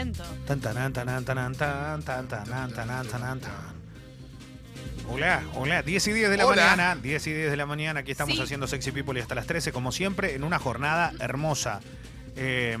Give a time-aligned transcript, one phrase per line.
[0.00, 0.24] momento.
[0.46, 3.80] Tan, tan, tan, tan, tan, tan, tan, tan, tan, tan, tan, tan.
[5.08, 6.62] Hola, hola, 10 y 10 de la Hola.
[6.70, 8.42] mañana, 10 y 10 de la mañana, aquí estamos Sí.
[8.42, 11.80] haciendo Sexy People y hasta las 13, como siempre, en una jornada hermosa.
[12.36, 12.78] Eh,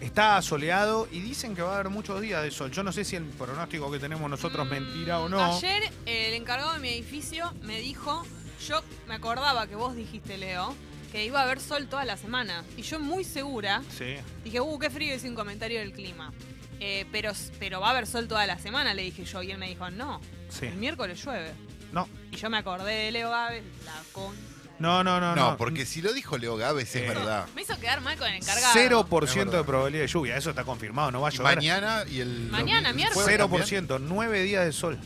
[0.00, 2.72] está soleado y dicen que va a haber muchos días de sol.
[2.72, 5.56] Yo no sé si el pronóstico que tenemos nosotros es mentira o no.
[5.56, 8.24] Ayer el encargado de mi edificio me dijo,
[8.66, 10.74] yo me acordaba que vos dijiste, Leo,
[11.12, 12.64] que iba a haber sol toda la semana.
[12.76, 14.16] Y yo muy segura Sí.
[14.42, 16.32] dije, uh, qué frío y sin comentario del clima.
[16.80, 19.42] Eh, pero, pero va a haber sol toda la semana, le dije yo.
[19.42, 20.66] Y él me dijo, no, Sí.
[20.66, 21.52] el miércoles llueve.
[21.92, 24.34] No, Y yo me acordé de Leo Gávez, la con...
[24.78, 25.34] no, no, no.
[25.34, 27.46] No, porque si lo dijo Leo Gávez Eh, es verdad.
[27.54, 28.74] Me hizo quedar mal con el encargado.
[28.74, 31.56] 0% Es de probabilidad de lluvia, eso está confirmado, no va a Y llover.
[31.56, 32.48] mañana y el.
[32.50, 33.24] Mañana, miércoles.
[33.24, 33.88] jueves también.
[33.88, 34.98] 0%, 9 días de sol.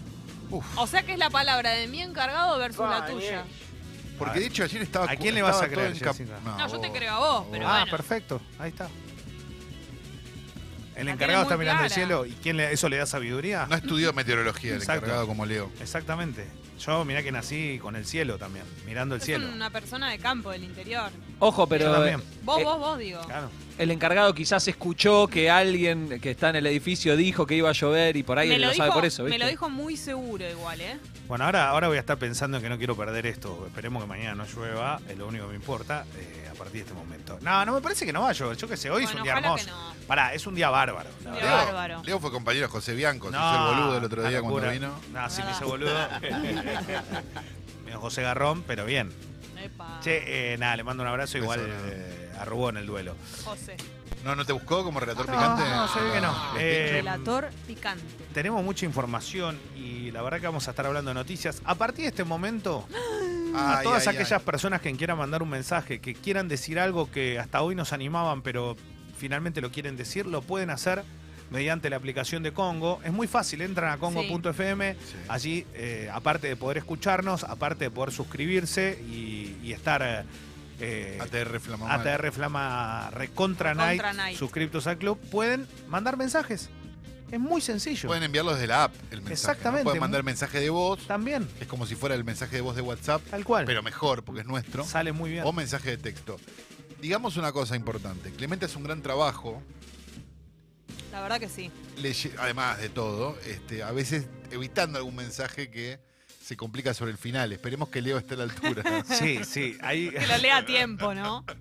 [0.51, 3.45] Uf, O sea que es la palabra de mi encargado versus la tuya.
[4.19, 5.11] porque de hecho ayer estaba.
[5.11, 5.95] ¿A quién le vas a creer?
[6.45, 7.91] No, yo te creo a vos, pero ah, bueno.
[7.97, 8.89] perfecto, ahí está.
[11.03, 13.67] El La encargado está mirando el cielo y quién le, eso le da sabiduría.
[13.69, 15.05] No estudió meteorología el Exacto.
[15.05, 15.69] encargado como Leo.
[15.81, 16.47] Exactamente.
[16.79, 19.49] Yo mirá que nací con el cielo también, mirando el Es cielo.
[19.53, 21.11] una persona de campo, del interior.
[21.41, 22.23] Ojo, Yo pero también.
[22.43, 23.21] Vos, Eh, vos, vos, digo.
[23.23, 23.51] Claro.
[23.79, 27.73] El encargado quizás escuchó que alguien que está en el edificio dijo que iba a
[27.73, 29.45] llover y por ahí me él lo, lo dijo, sabe por eso, me ¿viste?
[29.45, 30.99] lo dijo muy seguro igual, ¿eh?
[31.29, 33.65] Bueno, ahora, ahora voy a estar pensando en que no quiero perder esto.
[33.67, 36.81] Esperemos que mañana no llueva, es lo único que me importa eh, a partir de
[36.81, 37.39] este momento.
[37.41, 38.57] No, no me parece que no va a llover.
[38.57, 39.69] Yo qué sé, hoy es un día hermoso.
[39.71, 39.95] no.
[40.07, 41.09] Pará, es un día bárbaro.
[41.25, 41.41] Un día.
[41.43, 42.03] Leo, bárbaro.
[42.05, 44.71] Leo fue compañero de José Bianco, se No, hizo el boludo el otro día cuando
[44.71, 45.01] vino.
[45.13, 45.97] No, sí me hizo boludo.
[47.95, 49.11] José Garrón, pero bien.
[49.63, 51.39] Epa, Che, eh, nada, le mando un abrazo.
[51.39, 53.15] Igual eh, arrugó en el duelo.
[53.45, 53.77] José.
[54.25, 55.63] No, ¿no te buscó como relator No, picante?
[55.69, 56.29] no, se ve que no.
[56.31, 58.05] Ah, Eh, Relator picante.
[58.33, 61.61] Tenemos mucha información y la verdad que vamos a estar hablando de noticias.
[61.65, 62.87] A partir de este momento,
[63.57, 64.47] a ay, todas ay, aquellas ay.
[64.47, 68.43] personas que quieran mandar un mensaje, que quieran decir algo que hasta hoy nos animaban,
[68.43, 68.77] pero
[69.19, 71.03] finalmente lo quieren decir, lo pueden hacer
[71.51, 73.01] mediante la aplicación de Congo.
[73.05, 74.95] Es muy fácil, entran a congo.fm.
[74.95, 74.99] Sí.
[75.29, 80.23] Allí, eh, aparte de poder escucharnos, aparte de poder suscribirse y, y estar eh,
[80.81, 81.95] eh, ATR Flama.
[81.95, 84.39] ATR Flama Recontra Night, Recontra Night.
[84.39, 86.71] suscriptos al club, pueden mandar mensajes.
[87.31, 88.09] Es muy sencillo.
[88.09, 89.25] Pueden enviarlo desde la app, el mensaje.
[89.25, 89.33] ¿no?
[89.33, 89.85] Exactamente.
[89.85, 91.07] Pueden mandar mensaje de voz.
[91.07, 93.65] También, Es como si fuera el mensaje de voz de WhatsApp, tal cual.
[93.65, 94.85] pero mejor, porque es nuestro.
[94.85, 95.45] Sale muy bien.
[95.47, 96.37] O mensaje de texto.
[97.01, 98.31] Digamos una cosa importante.
[98.33, 99.63] Clemente hace un gran trabajo,
[101.11, 101.71] La verdad que sí.
[101.97, 106.01] le además de todo, este, a veces evitando algún mensaje que
[106.43, 107.53] se complica sobre el final.
[107.53, 108.83] Esperemos que Leo esté a la altura.
[109.05, 109.79] Sí, sí.
[109.81, 111.45] Ahí, Que lo lea a tiempo, ¿no?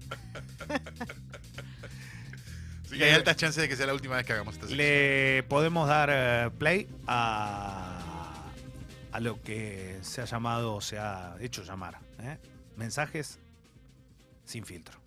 [2.86, 4.86] Así que hay altas chances de que sea la última vez que hagamos esta sección.
[4.86, 8.44] le podemos dar eh, play a,
[9.14, 12.00] a lo que se ha llamado, se ha hecho llamar.
[12.20, 12.38] ¿eh?
[12.76, 13.40] Mensajes
[14.44, 15.01] sin filtro.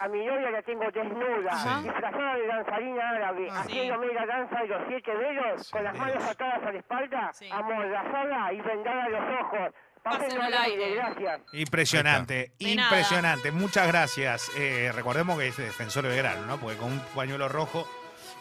[0.00, 1.82] A mi novia la tengo desnuda, Ajá.
[1.82, 5.96] disfrazada de danzarina árabe, Ah, haciéndome la danza de los siete dedos, Sí, con las
[5.96, 6.30] manos dedos.
[6.30, 7.48] atadas a la espalda, Sí.
[7.50, 9.74] amordazada y vendada a los ojos.
[10.02, 10.96] Pásenlo al aire, aire.
[10.96, 11.40] gracias.
[11.52, 13.52] Impresionante, impresionante.
[13.52, 14.50] Muchas gracias.
[14.56, 16.58] Eh, recordemos que es defensor de Belgrano, ¿no?
[16.58, 17.88] Porque con un pañuelo rojo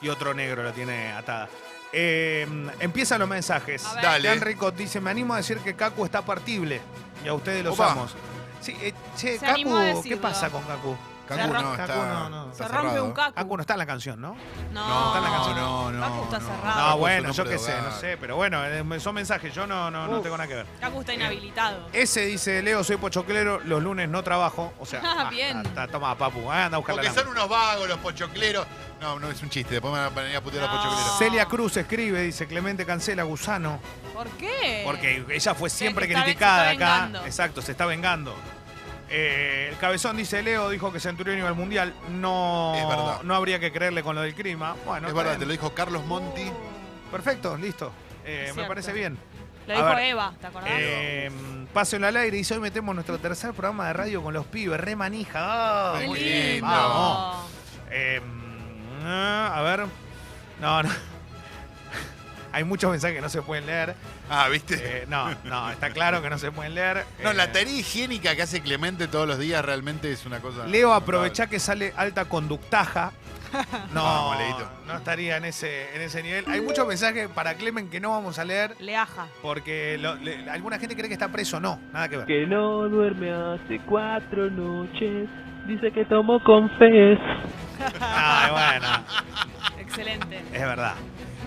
[0.02, 1.48] y otro negro lo tiene atada.
[1.94, 2.48] Eh,
[2.80, 3.88] empiezan los mensajes.
[4.02, 4.28] Dale.
[4.28, 6.82] Dan Ricot dice, me animo a decir que Kaku está partible.
[7.24, 7.92] Y a ustedes los Opa.
[7.92, 8.16] amos.
[8.60, 10.98] Sí, eh, che, Se Kaku, ¿qué pasa con Kaku?
[11.28, 12.52] Cacu Se no, está, Cacu no, no.
[12.52, 13.06] está Se rompe cerrado.
[13.06, 13.34] un cacu.
[13.34, 14.36] Kaku no está en la canción, ¿no?
[14.74, 15.56] No, No, está en la canción.
[15.58, 16.02] no, no.
[16.02, 16.46] Cacu está no.
[16.48, 16.66] cerrado.
[16.66, 18.00] No, Ah, Cacu bueno, es yo qué sé, de no hogar.
[18.02, 20.24] sé, pero bueno, eh, son mensajes, yo no, no, no Uf.
[20.24, 20.66] tengo nada que ver.
[20.82, 21.88] Cacu está inhabilitado.
[21.94, 24.74] Ese dice, Leo, soy pochoclero, los lunes no trabajo.
[24.80, 25.64] O sea, Ah, bien.
[25.64, 28.68] ta- ta- toma, papu, ah, anda a buscar Porque la son unos vagos los pochocleros.
[29.00, 29.74] No, no es un chiste.
[29.76, 30.82] Después me van a venir a putear a los No.
[30.84, 31.18] pochocleros.
[31.20, 33.80] Celia Cruz escribe, dice, Clemente cancela Gusano.
[34.14, 34.82] ¿Por qué?
[34.86, 36.96] Porque ella fue siempre Se está- criticada se está acá.
[37.06, 37.26] vengando.
[37.26, 38.36] Exacto, se está vengando.
[39.10, 41.94] Eh, el cabezón dice, Leo dijo que Centurión iba al Mundial.
[42.10, 43.22] No, Es verdad.
[43.24, 44.76] no habría que creerle con lo del clima.
[44.86, 45.40] Bueno, es está verdad, bien.
[45.42, 46.52] te lo dijo Carlos Monti.
[47.12, 47.92] Perfecto, listo.
[48.26, 48.68] Eh, Es me cierto.
[48.70, 49.18] parece bien.
[49.68, 50.70] Lo A dijo ver, Eva, ¿te acordás?
[50.74, 51.32] Eh,
[51.74, 54.96] pásenlo al aire y hoy metemos nuestro tercer programa de radio con los pibes, re
[54.96, 55.40] manija.
[55.42, 56.68] Ah, Qué muy lindo.
[56.68, 57.46] Vamos.
[57.92, 58.22] Eh,
[59.06, 59.86] ah, a ver.
[60.60, 60.90] No, no.
[62.54, 63.96] Hay muchos mensajes que no se pueden leer.
[64.30, 64.76] Ah, ¿viste?
[64.80, 67.04] Eh, no, no, está claro que no se pueden leer.
[67.24, 70.66] no, Eh, la tarea higiénica que hace Clemente todos los días realmente es una cosa.
[70.68, 73.12] Leo, aprovechá que sale alta conductaja.
[73.94, 74.68] No, Leito.
[74.88, 76.44] no estaría en ese, en ese nivel.
[76.48, 79.28] Hay muchos mensajes para Clemen que no vamos a leer Leaja.
[79.44, 81.60] porque lo- le- alguna gente cree que está preso.
[81.60, 82.26] No, nada que ver.
[82.26, 85.30] Que no duerme hace cuatro noches.
[85.68, 87.20] Dice que tomó confes.
[88.02, 88.88] Ay, bueno,
[89.80, 90.42] Excelente.
[90.54, 90.96] es verdad.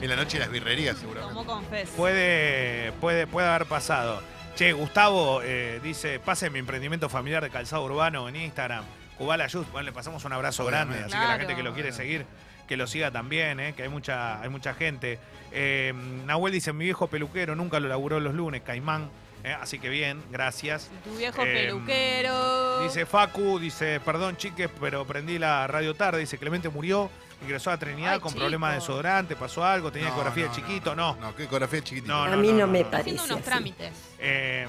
[0.00, 1.34] En la noche de las birrerías, seguramente.
[1.34, 1.88] Tomó confes.
[1.90, 4.22] Puede, puede, puede haber pasado.
[4.54, 8.84] Che, Gustavo eh, dice, pase mi emprendimiento familiar de calzado urbano en Instagram.
[9.18, 10.94] Cubala Just, bueno, le pasamos un abrazo Obviamente.
[10.98, 12.26] grande, así que la gente que lo quiere seguir,
[12.68, 13.72] que lo siga también, ¿eh?
[13.74, 15.18] que hay mucha, hay mucha gente.
[15.52, 15.94] Eh,
[16.26, 19.08] Nahuel dice, mi viejo peluquero nunca lo laburó los lunes, Caimán.
[19.50, 19.56] ¿Eh?
[19.60, 20.90] así que bien, gracias.
[21.04, 22.82] Tu viejo Em, peluquero.
[22.82, 26.20] Dice Facu, dice, perdón chiques, pero prendí la radio tarde.
[26.20, 27.10] Dice, Clemente murió,
[27.42, 28.40] ingresó a Trinidad Ay, con chico.
[28.40, 31.16] problemas de desodorante, pasó algo, tenía No, ecografía no, de chiquito, no.
[31.16, 32.12] No, que ecografía de chiquitito.
[32.12, 33.44] No, A mí no, me parece haciendo unos así.
[33.44, 33.92] trámites.
[34.18, 34.66] Eh,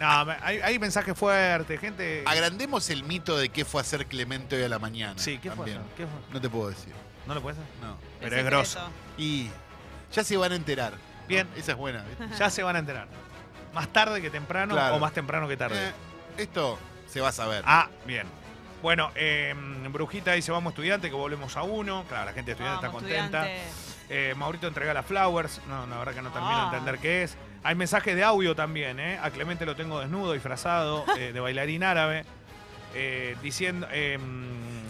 [0.00, 0.06] no,
[0.42, 2.22] hay, hay mensajes fuertes, gente...
[2.24, 5.14] Agrandemos el mito de qué fue a hacer Clemente hoy a la mañana.
[5.18, 5.66] Sí, ¿qué fue?
[5.66, 6.32] ¿Qué fue?
[6.32, 6.92] No te puedo decir.
[7.26, 7.70] ¿No lo puedes hacer?
[7.82, 7.96] No.
[8.20, 8.80] Pero es grosso.
[9.18, 9.50] Y
[10.12, 10.94] ya se van a enterar.
[11.26, 11.46] Bien.
[11.52, 11.60] ¿no?
[11.60, 12.04] Esa es buena.
[12.38, 13.08] Ya se van a enterar.
[13.74, 14.96] Más tarde que temprano Claro.
[14.96, 15.88] o más temprano que tarde.
[15.88, 15.92] Eh,
[16.38, 16.78] esto
[17.08, 17.62] se va a saber.
[17.66, 18.26] Ah, bien.
[18.82, 19.54] Bueno, eh,
[19.90, 22.04] Brujita dice, vamos estudiante, que volvemos a uno.
[22.08, 23.48] Claro, la gente estudiante Vamos, está contenta.
[23.48, 23.98] estudiante.
[24.10, 25.60] Eh, Maurito entrega las flowers.
[25.68, 26.70] No, la verdad que no termino de Ah.
[26.72, 27.36] entender qué es.
[27.64, 29.18] Hay mensajes de audio también, ¿eh?
[29.22, 32.24] A Clemente lo tengo desnudo, disfrazado, eh, de bailarín árabe.
[32.94, 33.86] eh, diciendo...
[33.90, 34.18] eh,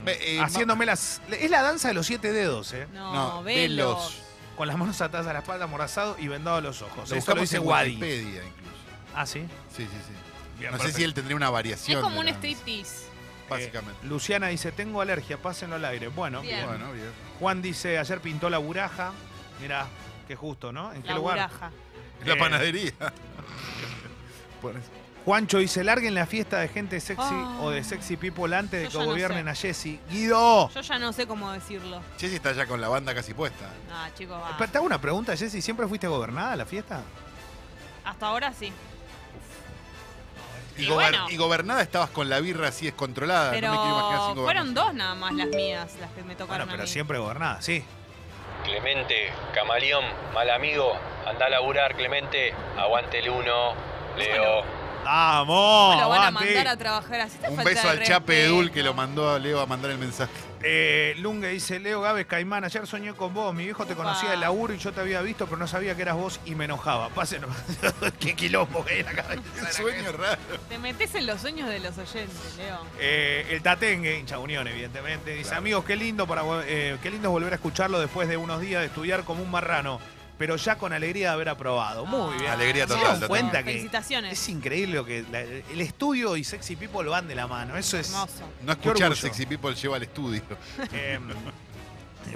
[0.05, 1.21] Ve, eh, haciéndome las...
[1.31, 2.87] Es la danza de los siete dedos, ¿eh?
[2.95, 4.15] No, No, velos.
[4.15, 4.23] velos.
[4.59, 6.97] Con las manos atadas a la espalda, amordazado y vendado los ojos.
[6.97, 7.89] Lo Eso lo buscamos dice en Wadi.
[7.91, 8.77] Wikipedia incluso.
[9.15, 9.41] Ah, ¿sí?
[9.75, 10.13] Sí, sí, sí.
[10.59, 11.99] Bien, no sé si él tendría una variación.
[11.99, 13.07] Es como de un la- striptease.
[13.49, 13.99] Básicamente.
[14.05, 16.09] Eh, Luciana dice, tengo alergia, pásenlo al aire.
[16.09, 16.57] Bueno, Bien.
[16.57, 16.67] bien.
[16.69, 17.07] Bueno, bien.
[17.39, 19.13] Juan dice, ayer pintó la buraja.
[19.63, 19.87] Mirá,
[20.27, 20.93] qué justo, ¿no?
[20.93, 21.37] ¿En qué La lugar?
[21.37, 21.71] buraja.
[22.27, 22.93] La Eh, panadería.
[24.61, 24.83] Pones-
[25.29, 28.93] Juancho dice, larguen la fiesta de gente sexy o de sexy people antes de Yo
[28.93, 29.51] que ya no gobiernen sé.
[29.51, 30.01] a Jessy.
[30.11, 30.71] ¡Guido!
[30.71, 32.01] Yo ya no sé cómo decirlo.
[32.19, 33.67] Jessy está ya con la banda casi puesta.
[33.93, 34.55] Ah, chicos, va.
[34.57, 35.61] Pero Te hago una pregunta, Jessy.
[35.61, 37.03] ¿Siempre fuiste gobernada a la fiesta?
[38.07, 38.73] Hasta ahora sí.
[40.79, 41.27] Y, Y gober- bueno.
[41.29, 43.51] y gobernada estabas con la birra así descontrolada.
[43.51, 46.29] Pero no me quiero imaginar sin fueron dos nada más las mías, las que me
[46.29, 46.91] Bueno, tocaron pero a mí.
[46.91, 47.85] siempre gobernada, sí.
[48.65, 50.91] Clemente, camaleón, mal amigo,
[51.27, 53.75] anda a laburar, Clemente, aguante el uno,
[54.17, 54.78] Leo.
[55.05, 55.95] ¡Vamos!
[55.95, 57.39] ¿Cómo lo van a mandar a trabajar así?
[57.49, 58.87] Un falta beso de al Chape Edul que respeto.
[58.87, 60.33] lo mandó a Leo a mandar el mensaje.
[60.61, 64.03] Eh, Lunge dice, Leo Gávez Caimán, ayer soñé con vos, mi viejo te Upa.
[64.03, 66.55] conocía del laburo y yo te había visto, pero no sabía que eras vos y
[66.57, 67.09] me enojaba.
[67.15, 67.51] Pásenos.
[68.21, 69.43] Qué quilombo que hay en la cabeza.
[69.67, 70.39] Qué sueño raro.
[70.69, 72.81] Te metes en los sueños de los oyentes, Leo.
[72.99, 75.59] Eh, el Tatengue, hincha Unión, evidentemente, dice, Claro.
[75.59, 78.81] amigos, qué lindo para eh, qué lindo es volver a escucharlo después de unos días
[78.81, 80.01] de estudiar como un marrano,
[80.39, 82.07] pero ya con alegría de haber aprobado.
[82.07, 82.51] Muy bien.
[82.51, 84.33] Alegría ¿Se total, cuenta que Felicitaciones.
[84.33, 87.77] es increíble lo que la- el estudio y Sexy People van de la mano.
[87.77, 88.09] Eso es.
[88.11, 88.33] Hermoso.
[88.63, 89.17] No Qué escuchar orgullo.
[89.17, 90.43] Sexy People lleva al estudio.
[90.93, 91.19] eh,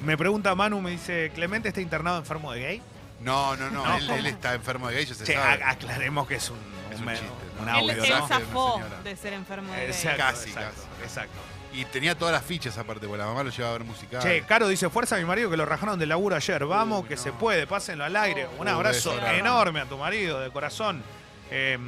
[0.03, 2.83] me pregunta Manu, me dice, ¿Clemente está internado enfermo de gay?
[3.21, 3.87] No, no, no.
[3.87, 4.19] No, él, ¿cómo?
[4.19, 5.63] él está enfermo de gay, ya se Che, sabe.
[5.63, 6.59] a- aclaremos que es un,
[6.93, 7.63] Es un me- chiste, ¿no?
[7.63, 8.23] un Él, audio, él ¿no?
[8.27, 8.81] de zafó
[9.21, 9.87] ser enfermo de gay.
[9.87, 11.03] Exacto, Casi, exacto, casi.
[11.05, 11.39] exacto.
[11.75, 14.21] Y tenía todas las fichas aparte, porque la mamá lo llevaba a ver musical.
[14.23, 16.67] Che, Caro dice, fuerza a mi marido que lo rajaron del laburo ayer.
[16.67, 17.23] Vamos, Uy, que no.
[17.23, 18.47] se puede, pásenlo al aire.
[18.47, 18.61] Oh.
[18.63, 21.03] Un abrazo beso, enorme a tu marido, de corazón.
[21.51, 21.79] Eh,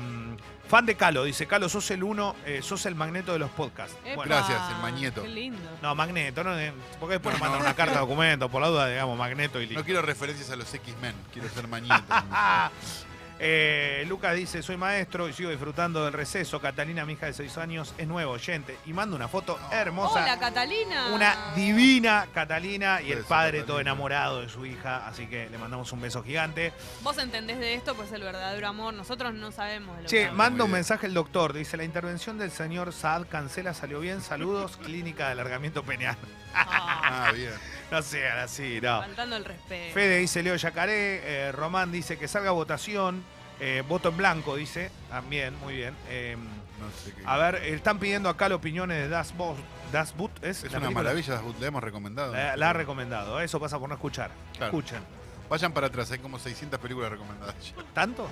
[0.68, 3.94] fan de Calo, dice, Calo, sos el uno, eh, sos el magneto de los podcasts.
[4.04, 5.22] Epa, Bueno, Gracias, el Magneto.
[5.22, 5.70] Qué lindo.
[5.82, 7.66] no, magneto, no, Eh, porque después No, nos mandan no.
[7.66, 9.78] una carta de documento, por la duda, digamos, magneto y listo.
[9.80, 11.94] No quiero referencias a los X-Men, quiero ser mañeto.
[13.40, 16.60] Eh, Lucas dice, soy maestro y sigo disfrutando del receso.
[16.60, 20.22] Catalina, mi hija de 6 años, es nueva oyente y manda una foto hermosa.
[20.22, 21.08] Hola, Catalina.
[21.12, 23.66] Una divina Catalina y el padre Catalina.
[23.66, 26.72] todo enamorado de su hija, así que le mandamos un beso gigante.
[27.02, 28.94] Vos entendés de esto, pues el verdadero amor.
[28.94, 30.38] Nosotros no sabemos de lo que Che, hablamos.
[30.38, 34.76] manda un mensaje el doctor, dice, la intervención del señor Saad Cancela salió bien, saludos,
[34.82, 36.16] clínica de alargamiento peneal.
[36.54, 37.50] Ah, Ah, bien.
[37.94, 39.00] No sean así, no.
[39.02, 39.94] faltando el respeto.
[39.94, 43.22] Fede dice Leo Yacaré, eh, Román dice que salga votación,
[43.60, 45.94] eh, voto en blanco, dice, también, muy bien.
[46.08, 46.36] Eh,
[46.80, 47.22] No sé qué.
[47.24, 49.56] a ver, están pidiendo acá las opiniones de Das, Bo-
[49.92, 50.64] das Boot, ¿es?
[50.64, 51.02] es la una película?
[51.04, 52.32] maravilla, la hemos recomendado.
[52.32, 54.30] La, la ha recomendado, eso pasa por no escuchar.
[54.56, 54.66] Claro.
[54.66, 55.00] Escuchen.
[55.48, 57.54] Vayan para atrás, hay como 600 películas recomendadas.
[57.94, 58.28] ¿Tanto?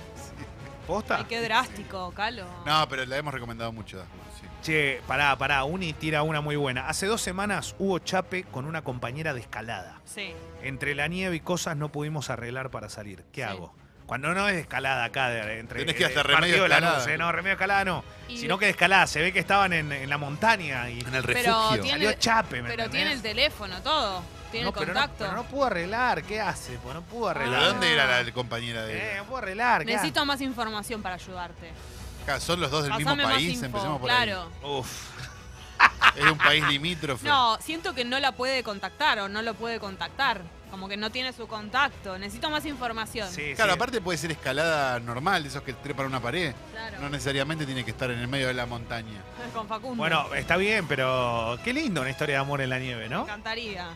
[0.85, 1.19] ¿Posta?
[1.19, 2.45] Ay, qué drástico, Calo.
[2.65, 3.97] No, pero la hemos recomendado mucho.
[3.97, 4.47] Das Boot, sí.
[4.63, 6.87] Che, pará, pará, Uni tira una muy buena.
[6.87, 9.99] Hace dos semanas hubo chape con una compañera de escalada.
[10.05, 10.33] Sí.
[10.61, 13.25] Entre la nieve y cosas no pudimos arreglar para salir.
[13.33, 13.47] ¿Qué Sí.
[13.47, 13.75] hago?
[14.05, 16.63] Cuando no es de escalada acá, de, entre Tenés que ir hasta eh, remedio Partido
[16.63, 16.93] de escalada.
[16.99, 18.03] Lanús, eh, no, remedio escalada no.
[18.29, 21.13] Y- Sino que de escalada, se ve que estaban en, en la montaña y En
[21.13, 21.81] el Pero refugio.
[21.83, 24.23] tiene- salió chape, ¿me Pero tiene el teléfono, todo.
[24.51, 25.23] Tiene No, el pero no- contacto.
[25.25, 26.77] Pero no, pudo arreglar, ¿qué hace?
[26.83, 27.59] Pues no pudo ¿Pero arreglar.
[27.61, 31.15] ¿De dónde era la compañera de Eh, no pudo arreglar, ¿qué Necesito más información para
[31.15, 31.71] ayudarte.
[32.39, 34.49] Son los dos del mismo Pasame país, info, empecemos por claro.
[34.63, 34.87] Uf.
[36.15, 37.27] Es un país limítrofe.
[37.27, 40.41] No, siento que no la puede contactar o no lo puede contactar.
[40.69, 42.17] Como que no tiene su contacto.
[42.17, 43.29] Necesito más información.
[43.31, 43.75] Sí, Claro, sí.
[43.77, 46.53] aparte puede ser escalada normal, de esos que trepan una pared.
[46.71, 46.97] Claro.
[46.99, 49.21] No necesariamente tiene que estar en el medio de la montaña.
[49.53, 49.95] Con Facundo.
[49.97, 53.23] Bueno, está bien, pero qué lindo una historia de amor en la nieve, Me ¿no?
[53.23, 53.87] encantaría.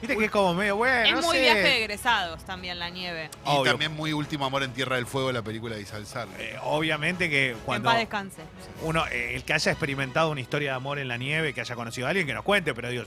[0.00, 1.06] Viste que es como medio bueno.
[1.08, 1.42] es no muy sé.
[1.42, 3.30] viaje de egresados también la nieve.
[3.46, 3.72] Y Obvio.
[3.72, 6.34] también muy Último Amor en Tierra del Fuego, la película de Isabel Sarli.
[6.38, 8.42] Eh, obviamente que En cuando paz descanse.
[8.82, 11.74] uno, eh, el que haya experimentado una historia de amor en la nieve, que haya
[11.74, 13.04] conocido a alguien que nos cuente, pero digo,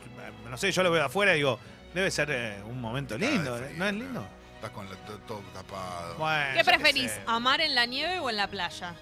[0.49, 1.59] no sé, yo lo veo de afuera y digo,
[1.93, 4.23] Debe ser eh, un momento lindo, ¿no es lindo?
[4.55, 6.15] Estás con la- todo tapado.
[6.19, 7.11] Bueno, ¿Qué preferís?
[7.25, 8.93] ¿Amar en la nieve o en la playa?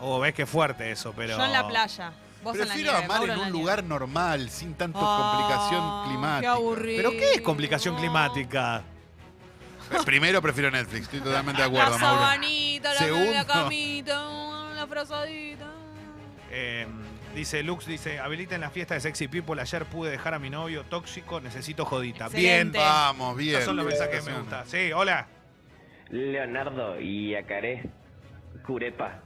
[0.00, 1.36] Oh, ves que fuerte eso, pero.
[1.36, 2.10] Yo en la playa.
[2.42, 3.04] Vos en la Prefiero nieve.
[3.04, 3.58] amar Mauro en la un nieve.
[3.58, 6.52] lugar normal, sin tanta Ah, complicación Qué climática.
[6.52, 6.96] aburrido.
[6.96, 8.82] ¿Pero qué es complicación climática?
[10.04, 12.20] Primero prefiero Netflix, estoy totalmente de La acuerdo, Mauro.
[12.22, 13.32] sabanita, la, Segundo.
[13.32, 15.66] la camita, la frazadita.
[16.50, 16.86] Eh,
[17.34, 19.60] dice Lux, dice, habiliten la fiesta de Sexy People.
[19.60, 22.26] Ayer pude dejar a mi novio tóxico, necesito jodita.
[22.26, 22.78] Excelente.
[22.78, 22.86] Bien.
[22.88, 23.54] Vamos, bien.
[23.56, 24.66] Esos son los mensajes que me gustan.
[24.66, 25.26] Sí, hola.
[26.10, 27.88] Leonardo y Yacaré.
[28.66, 29.20] Curepa.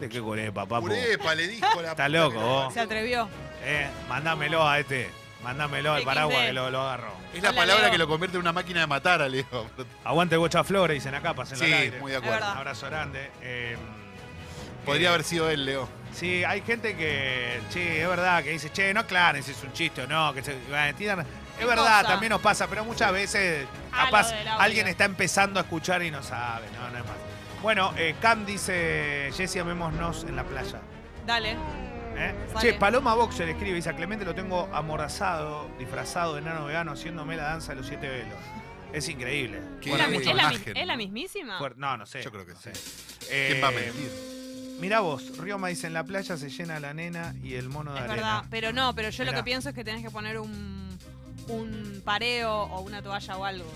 [0.00, 0.86] ¿De qué curepa, papu?
[0.86, 2.74] Urepa, le dijo la Está loco, vos.
[2.74, 3.28] Se atrevió.
[3.64, 5.10] Eh, mándamelo a este.
[5.42, 7.12] Mándamelo al paraguas que lo, lo agarro.
[7.34, 7.92] Es la Hola, palabra Leo.
[7.92, 9.44] que lo convierte en una máquina de matar a Leo.
[10.04, 11.98] Aguante Bocha Flores, dicen acá, pasen Sí, aire.
[11.98, 12.50] muy de acuerdo.
[12.50, 13.30] Un abrazo grande.
[13.40, 13.76] Eh,
[14.84, 15.88] Podría eh, haber sido él, Leo.
[16.12, 19.72] Sí, hay gente que, che, es verdad, que dice, che, no aclaren si es un
[19.72, 20.58] chiste o no, que se, es
[21.58, 22.02] ¿Qué verdad, cosa?
[22.04, 26.66] también nos pasa, pero muchas veces capaz alguien está empezando a escuchar y no sabe,
[26.74, 27.14] no, no es más.
[27.62, 30.80] Bueno, eh, Cam dice, Jessy, amémonos en la playa.
[31.26, 31.52] Dale.
[32.16, 32.34] ¿eh?
[32.60, 37.36] Che, Paloma Boxer escribe, dice, a Clemente lo tengo amorazado, disfrazado de enano vegano, haciéndome
[37.36, 38.38] la danza de los siete velos.
[38.92, 39.60] Es increíble.
[39.80, 40.76] Qué ¿Es la, es la mi- imagen.
[40.76, 41.58] es la mismísima?
[41.58, 42.20] Fuer- no, no sé.
[42.22, 42.70] Yo creo que no sí.
[42.74, 43.48] sé.
[43.48, 44.78] ¿Quién va a Eh, mentir?
[44.80, 47.98] Mirá vos, Rioma dice, en la playa se llena la nena y el mono de
[48.00, 48.16] Es arena.
[48.16, 49.38] verdad, pero no, pero yo lo Mirá.
[49.40, 50.98] que pienso es que tenés que poner un,
[51.48, 53.72] un pareo o una toalla o algo.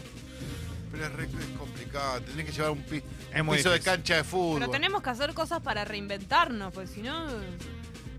[0.96, 2.20] Pero es, re- es complicado.
[2.22, 4.60] Tenés que llevar un, pi- Es un muy piso de cancha de fútbol.
[4.60, 7.26] Pero tenemos que hacer cosas para reinventarnos, pues si no...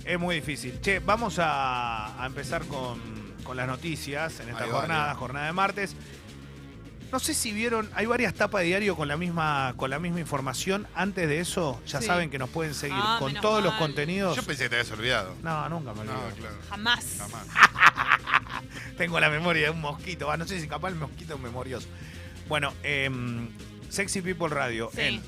[0.05, 0.79] Es muy difícil.
[0.81, 3.00] Che, vamos a, a empezar con,
[3.43, 5.96] con las noticias en esta Ahí jornada, jornada de martes.
[7.12, 10.19] No sé si vieron, hay varias tapas de diario con la misma, con la misma
[10.19, 10.88] información.
[10.93, 12.07] Antes de eso, ya Sí.
[12.07, 14.36] saben que nos pueden seguir Ah, con todos los contenidos.
[14.36, 15.34] Yo pensé que te habías olvidado.
[15.41, 16.03] No, nunca me.
[16.05, 16.55] No, claro.
[16.69, 17.05] Jamás.
[17.17, 17.48] Jamás.
[18.98, 20.29] Tengo la memoria de un mosquito.
[20.31, 21.88] Ah, no sé si capaz el mosquito es memorioso.
[22.48, 23.50] Bueno, em,
[23.89, 25.01] Sexy People Radio Sí.
[25.01, 25.22] en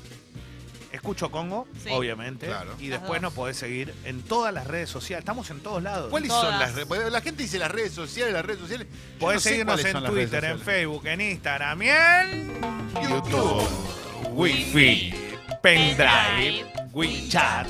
[0.92, 1.90] Escucho Congo, Sí.
[1.92, 2.46] obviamente.
[2.46, 2.74] Claro.
[2.80, 3.30] Y Las después dos.
[3.30, 5.22] nos podés seguir en todas las redes sociales.
[5.22, 6.10] Estamos en todos lados.
[6.10, 6.50] ¿Cuáles Todas.
[6.50, 7.12] son las redes?
[7.12, 8.88] La gente dice las redes sociales, las redes sociales.
[8.90, 10.74] Yo Podés no sé seguirnos cuáles en son las redes Twitter, en sociales.
[10.82, 12.50] Facebook, en Instagram y en
[13.08, 13.68] YouTube.
[14.32, 15.14] Wi-Fi,
[15.62, 17.68] Pendrive, WeChat.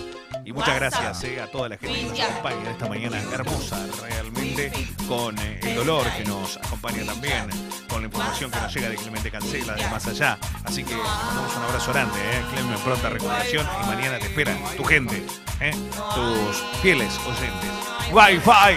[0.50, 4.72] Y muchas gracias eh, a toda la gente que nos acompaña esta mañana hermosa, realmente,
[5.06, 7.46] con eh, el dolor que nos acompaña también,
[7.88, 10.36] con la información que nos llega de Clemente Cancela, de más allá.
[10.64, 14.82] Así que mandamos un abrazo grande, eh, Clemente, pronta recuperación y mañana te esperan tu
[14.82, 15.22] gente,
[15.60, 15.72] eh,
[16.16, 17.70] tus fieles oyentes.
[18.10, 18.76] Wi-Fi.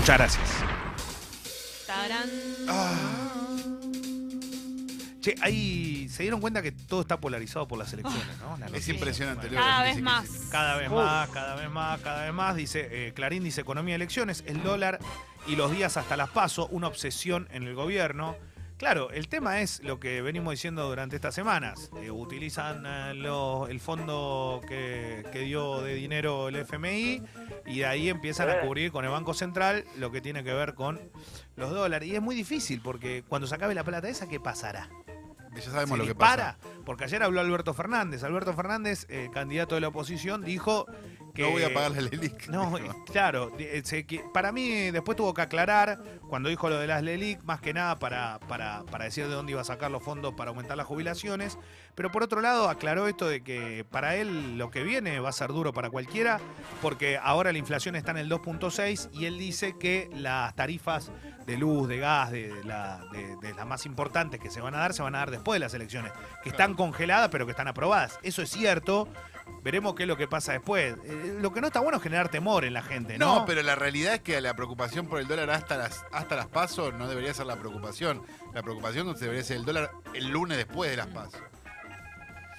[0.00, 0.48] Muchas gracias.
[2.68, 2.92] Ah,
[5.20, 8.56] Che, ahí se dieron cuenta que todo está polarizado por las elecciones, ¿no?
[8.58, 9.58] La es impresionante, Leo.
[9.60, 10.28] Cada vez más.
[10.50, 12.54] Cada vez más, cada vez más, cada vez más.
[12.56, 14.98] Dice, eh, Clarín dice economía y elecciones, el dólar
[15.46, 18.36] y los días hasta las paso, una obsesión en el gobierno.
[18.78, 21.88] Claro, el tema es lo que venimos diciendo durante estas semanas.
[22.02, 27.22] Eh, utilizan eh, lo- el fondo que, que dio de dinero el FMI
[27.66, 30.74] y de ahí empiezan a cubrir con el Banco Central lo que tiene que ver
[30.74, 31.00] con
[31.54, 32.08] los dólares.
[32.08, 34.88] Y es muy difícil porque cuando se acabe la plata esa, ¿qué pasará?
[35.54, 36.74] Ya sabemos se lo que dispara, pasa.
[36.84, 38.22] porque ayer habló Alberto Fernández.
[38.24, 40.86] Alberto Fernández, eh, candidato de la oposición, dijo
[41.32, 41.42] que...
[41.42, 42.48] No voy a pagarle el LELIC.
[42.48, 42.72] No,
[43.12, 47.02] claro, eh, se que- para mí después tuvo que aclarar cuando dijo lo de las
[47.02, 50.34] LELIC, más que nada para, para, para decir de dónde iba a sacar los fondos
[50.34, 51.58] para aumentar las jubilaciones,
[51.94, 55.32] pero por otro lado aclaró esto de que para él lo que viene va a
[55.32, 56.40] ser duro para cualquiera,
[56.80, 61.10] porque ahora la inflación está en el 2.6 y él dice que las tarifas
[61.46, 64.74] de luz, de gas, de, de la- de- de las más importantes que se van
[64.74, 66.12] a dar, se van a dar después de las elecciones,
[66.42, 68.18] que están congeladas pero que están aprobadas.
[68.22, 69.08] Eso es cierto.
[69.62, 70.94] Veremos qué es lo que pasa después.
[71.04, 73.40] Eh, lo que no está bueno es generar temor en la gente, ¿no?
[73.40, 76.46] No, pero la realidad es que la preocupación por el dólar hasta las hasta las
[76.48, 78.22] pasos no debería ser la preocupación.
[78.54, 81.40] La preocupación debería ser el dólar el lunes después de las pasos.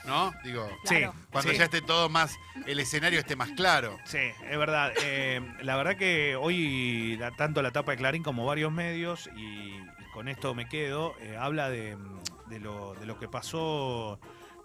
[0.05, 0.33] ¿No?
[0.43, 1.13] Digo, Sí, Claro.
[1.31, 1.57] cuando sí.
[1.57, 2.35] ya esté todo más,
[2.67, 3.97] el escenario esté más claro.
[4.03, 4.91] Sí, es verdad.
[5.01, 9.41] Eh, la verdad que hoy la- tanto la tapa de Clarín como varios medios, y,
[9.77, 11.97] y con esto me quedo, eh, habla de,
[12.47, 14.19] de lo, de lo que pasó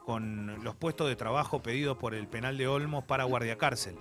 [0.08, 3.94] con los puestos de trabajo pedidos por el penal de Olmos para guardia cárcel.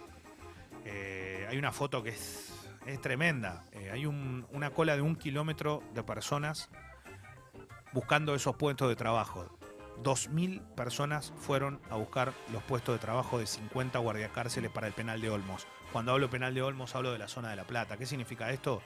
[0.85, 2.53] Eh, hay una foto que es,
[3.01, 3.65] tremenda.
[3.73, 6.69] Eh, hay un- una cola de un kilómetro de personas
[7.91, 9.49] buscando esos puestos de trabajo.
[10.01, 15.19] 2.000 personas fueron a buscar los puestos de trabajo de 50 guardiacárceles para el penal
[15.19, 15.67] de Olmos.
[15.91, 17.97] Cuando hablo penal de Olmos hablo de la zona de La Plata.
[17.97, 18.81] ¿Qué significa esto?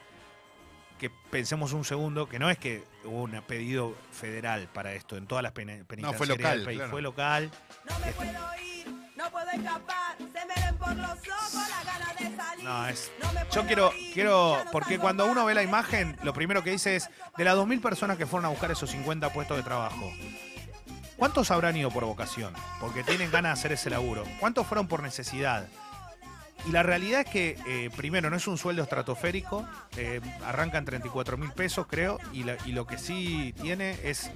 [1.02, 5.26] Que pensemos un segundo que no es que hubo un pedido federal para esto en
[5.26, 6.78] todas las pene- penitenciarias local, del país.
[6.78, 6.92] claro.
[6.92, 7.52] Fue local.
[7.90, 8.30] No me puedo
[8.64, 12.64] ir, no puedo escapar, se me ven por los ojos las ganas de salir.
[12.64, 13.12] No, es.
[13.52, 14.58] Yo quiero, quiero.
[14.72, 18.18] Porque cuando uno ve la imagen, lo primero que dice es: de las 2.000 personas
[18.18, 20.08] que fueron a buscar esos 50 puestos de trabajo,
[21.18, 22.54] ¿cuántos habrán ido por vocación?
[22.80, 24.24] Porque tienen ganas de hacer ese laburo.
[24.40, 25.68] ¿Cuántos fueron por necesidad?
[26.68, 29.66] Y la realidad es que, eh, primero, no es un sueldo estratosférico,
[29.98, 34.30] eh, arrancan 34 mil pesos, creo, y, la- y lo que sí tiene es.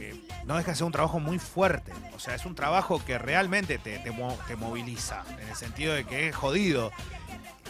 [0.00, 0.14] eh,
[0.44, 1.92] no deja de ser un trabajo muy fuerte.
[2.14, 5.92] O sea, es un trabajo que realmente te, te mo- te moviliza, en el sentido
[5.94, 6.92] de que es jodido.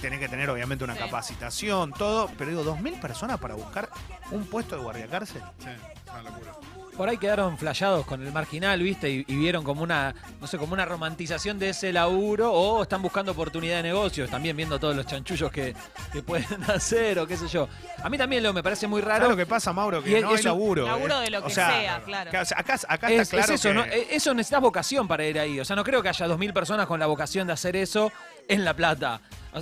[0.03, 1.01] Tenés que tener, obviamente, una Sí.
[1.01, 2.31] capacitación, todo.
[2.37, 3.89] Pero digo, 2.000 personas para buscar
[4.31, 5.43] un puesto de guardia cárcel.
[5.59, 6.53] Sí, es una locura.
[6.99, 9.09] Por ahí quedaron flayados con el marginal, ¿viste?
[9.09, 13.01] Y, y vieron como una, no sé, como una romantización de ese laburo o están
[13.01, 15.75] buscando oportunidad de negocios, también viendo todos los chanchullos que,
[16.13, 17.69] que pueden hacer o qué sé yo.
[18.03, 19.31] A mí también lo me parece muy ¿Sabes raro.
[19.31, 20.03] lo que pasa, Mauro?
[20.03, 20.87] Que es- no hay es un- laburo.
[20.87, 21.25] Laburo eh.
[21.25, 22.31] de lo O que sea, sea, claro.
[22.31, 22.41] Acá,
[22.89, 23.85] acá, Es, está claro es eso, que- ¿no?
[23.85, 25.61] Eh, Eso necesitas vocación para ir ahí.
[25.61, 28.11] O sea, no creo que haya 2.000 personas con la vocación de hacer eso
[28.49, 29.21] en La Plata.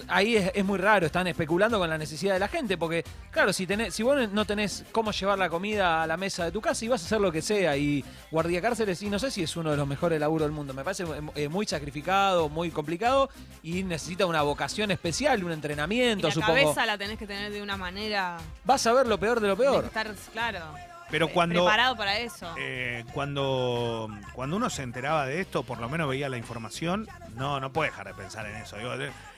[0.08, 3.52] Ahí es, es muy raro, están especulando con la necesidad de la gente, porque, claro,
[3.52, 6.60] si tenés, si vos no tenés cómo llevar la comida a la mesa de tu
[6.60, 9.44] casa y vas a hacer lo que sea, y guardia cárceles, y no sé si
[9.44, 11.04] es uno de los mejores laburos del mundo, me parece
[11.36, 13.30] eh, muy sacrificado, muy complicado,
[13.62, 16.54] y necesita una vocación especial, un Y entrenamiento, la supongo.
[16.54, 18.38] cabeza la tenés que tener de una manera.
[18.64, 19.84] Vas a ver lo peor de lo peor.
[19.84, 20.60] estar, claro.
[21.10, 22.52] Pero cuando, Preparado para eso.
[22.58, 27.60] eh, cuando, cuando uno se enteraba de esto, por lo menos veía la información, no,
[27.60, 28.76] no puede dejar de pensar en eso.
[28.76, 28.92] Digo,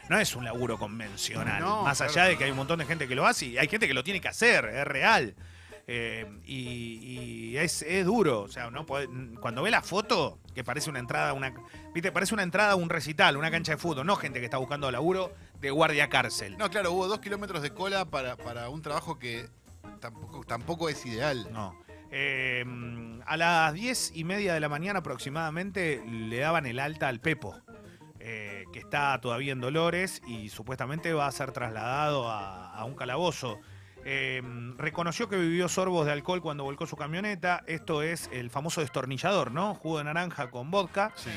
[0.09, 1.61] no es un laburo convencional.
[1.61, 2.45] No, más claro allá de que no.
[2.47, 4.29] hay un montón de gente que lo hace y hay gente que lo tiene que
[4.29, 5.35] hacer, es real.
[5.91, 8.43] Eh, y, y es, es duro.
[8.43, 9.09] O sea, no podés-
[9.41, 11.53] cuando ve la foto, que parece una entrada, una,
[11.95, 14.57] viste, parece una entrada a un recital, una cancha de fútbol, no gente que está
[14.59, 16.57] buscando laburo de guardia cárcel.
[16.59, 19.49] No, claro, hubo dos kilómetros de cola para, para un trabajo que
[20.01, 21.49] tampoco, tampoco es ideal.
[21.53, 21.79] No.
[22.11, 22.65] Eh,
[23.27, 27.55] a las diez y media de la mañana aproximadamente le daban el alta al Pepo,
[28.19, 32.95] eh, que está todavía en Dolores y supuestamente va a ser trasladado a, a un
[32.95, 33.59] calabozo.
[34.05, 34.43] Eh,
[34.77, 37.63] reconoció que vivió sorbos de alcohol cuando volcó su camioneta.
[37.67, 39.75] Esto es el famoso destornillador, ¿no?
[39.75, 41.13] Jugo de naranja con vodka.
[41.15, 41.31] Sí.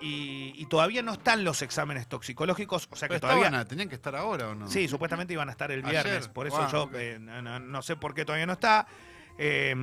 [0.00, 2.88] Y, y todavía no están los exámenes toxicológicos.
[2.90, 3.46] O sea que todavía.
[3.46, 4.68] estaban tenían que estar ahora o no?
[4.68, 6.04] Sí, supuestamente iban a estar el Ayer.
[6.04, 6.28] viernes.
[6.28, 8.86] Por eso yo eh, no, sé por qué todavía no está.
[9.38, 9.74] Eh,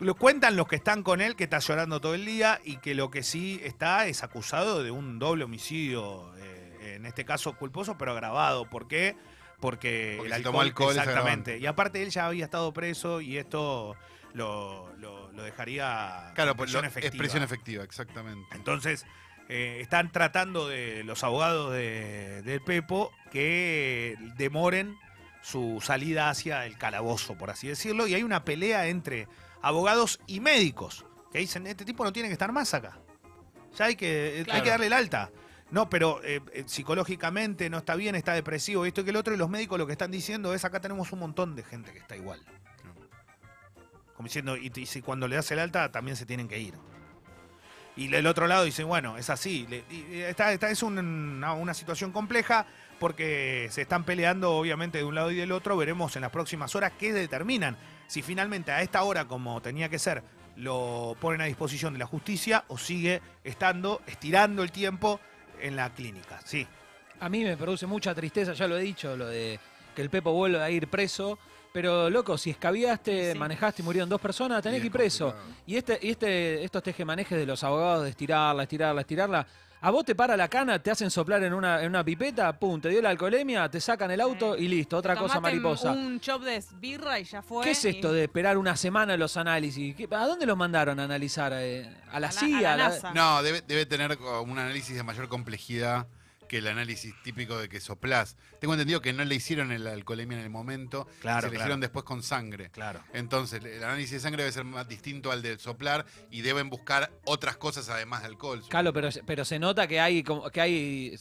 [0.00, 2.94] lo cuentan los que están con él, que está llorando todo el día y que
[2.94, 7.96] lo que sí está es acusado de un doble homicidio, eh, en este caso culposo,
[7.96, 8.68] pero agravado.
[8.68, 9.16] ¿Por qué?
[9.60, 11.58] Porque, Porque el si tomó alcohol, alcohol exactamente.
[11.58, 13.94] Y aparte él ya había estado preso y esto
[14.34, 17.18] lo, lo- lo dejaría Claro, en pues efectiva.
[17.18, 18.54] prisión efectiva, exactamente.
[18.56, 19.04] Entonces,
[19.48, 24.96] eh, están tratando de los abogados de, del Pepo que demoren
[25.42, 29.28] su salida hacia el calabozo, por así decirlo, y hay una pelea entre
[29.60, 32.98] abogados y médicos que dicen, este tipo no tiene que estar más acá.
[33.76, 34.62] Ya hay que, hay Claro.
[34.62, 35.30] que darle el alta.
[35.70, 39.34] No, pero eh, eh, psicológicamente no está bien, está depresivo, esto y que el otro,
[39.34, 41.98] y los médicos lo que están diciendo es, acá tenemos un montón de gente que
[41.98, 42.40] está igual.
[44.16, 46.74] Como diciendo, y, si cuando le das el alta también se tienen que ir.
[47.96, 49.66] Y el otro lado dice, bueno, es así.
[50.12, 52.66] Esta, esta es un- una, una situación compleja
[52.98, 55.76] porque se están peleando obviamente de un lado y del otro.
[55.76, 57.76] Veremos en las próximas horas qué determinan.
[58.08, 60.22] Si finalmente a esta hora, como tenía que ser,
[60.56, 65.20] lo ponen a disposición de la justicia o sigue estando, estirando el tiempo
[65.60, 66.40] en la clínica.
[66.44, 66.66] Sí.
[67.20, 69.58] A mí me produce mucha tristeza, ya lo he dicho, lo de
[69.94, 71.38] que el Pepo vuelva a ir preso.
[71.74, 73.38] Pero, loco, si escabiaste, Sí.
[73.38, 75.32] manejaste y murieron dos personas, tenés que ir es preso.
[75.32, 75.62] complicado.
[75.66, 79.44] Y este, y este, estos tejemanejes de los abogados de estirarla, estirarla, estirarla.
[79.80, 82.80] A vos te para la cana, te hacen soplar en una, en una pipeta, pum,
[82.80, 85.90] te dio la alcoholemia, te sacan el auto y listo, otra cosa mariposa.
[85.90, 87.64] Un chop de birra y ya fue.
[87.64, 89.96] ¿Qué es esto y- de esperar una semana los análisis?
[89.96, 91.52] ¿Qué- ¿A dónde los mandaron a analizar?
[91.56, 91.90] eh?
[92.12, 92.72] ¿A la A la- CIA?
[92.72, 93.12] a la ¿A NASA.
[93.14, 96.06] No, debe, debe tener un análisis de mayor complejidad
[96.54, 98.36] que el análisis típico de que soplás.
[98.60, 101.64] Tengo entendido que no le hicieron el alcoholemia en el momento, Claro, se le claro.
[101.64, 102.70] hicieron después con sangre.
[102.70, 103.00] Claro.
[103.12, 107.10] Entonces, el análisis de sangre debe ser más distinto al del soplar y deben buscar
[107.24, 108.62] otras cosas además de alcohol.
[108.68, 111.18] Calo, pero, pero se nota que hay que hay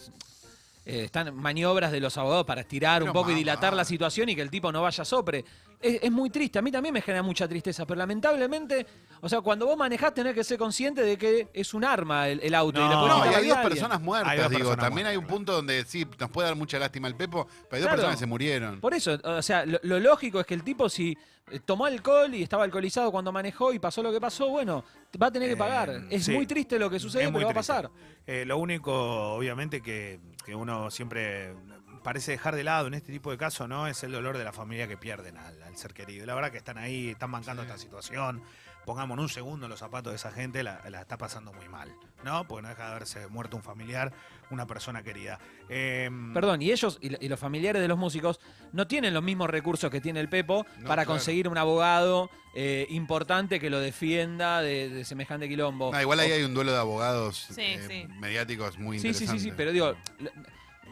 [0.86, 4.36] eh, están maniobras de los abogados para estirar un poco y dilatar la situación y
[4.36, 5.46] que el tipo no vaya a sopre.
[5.84, 8.86] Es, es muy triste, a mí también me genera mucha tristeza, pero lamentablemente,
[9.22, 12.40] o sea, cuando vos manejás tenés que ser consciente de que es un arma el,
[12.42, 12.80] el auto.
[12.80, 14.60] No, y la hay dos personas muertas, Hay dos digo.
[14.62, 17.76] personas También hay un punto donde sí, nos puede dar mucha lástima el Pepo, pero
[17.76, 17.92] hay dos Claro.
[17.98, 18.80] personas que se murieron.
[18.80, 21.18] Por eso, o sea, lo, lo lógico es que el tipo si
[21.52, 24.86] eh, tomó alcohol y estaba alcoholizado cuando manejó y pasó lo que pasó, bueno,
[25.22, 26.04] va a tener que Eh, pagar.
[26.10, 26.32] Es sí.
[26.32, 27.90] muy triste lo que sucede, Es pero va a pasar.
[28.26, 28.94] Eh, lo único,
[29.36, 31.54] obviamente, que, que uno siempre
[32.04, 33.88] parece dejar de lado en este tipo de casos, ¿no?
[33.88, 36.24] Es el dolor de la familia que pierden al, al ser querido.
[36.24, 37.68] Y La verdad que están ahí, están bancando Sí.
[37.70, 38.42] esta situación.
[38.86, 41.70] Pongamos en un segundo en los zapatos de esa gente, la, la está pasando muy
[41.70, 41.90] mal,
[42.26, 42.46] ¿no?
[42.46, 44.12] Porque no deja de haberse muerto un familiar,
[44.50, 45.40] una persona querida.
[45.70, 48.42] Em, Perdón, y ellos y, lo- y los familiares de los músicos
[48.74, 51.12] no tienen los mismos recursos que tiene el Pepo No, para claro.
[51.12, 55.90] conseguir un abogado eh, importante que lo defienda de, de semejante quilombo.
[55.94, 58.14] No, igual ahí O- hay un duelo de abogados Sí, eh, sí.
[58.20, 59.42] mediáticos muy Sí, sí, interesante.
[59.44, 60.32] sí, sí, pero digo, lo-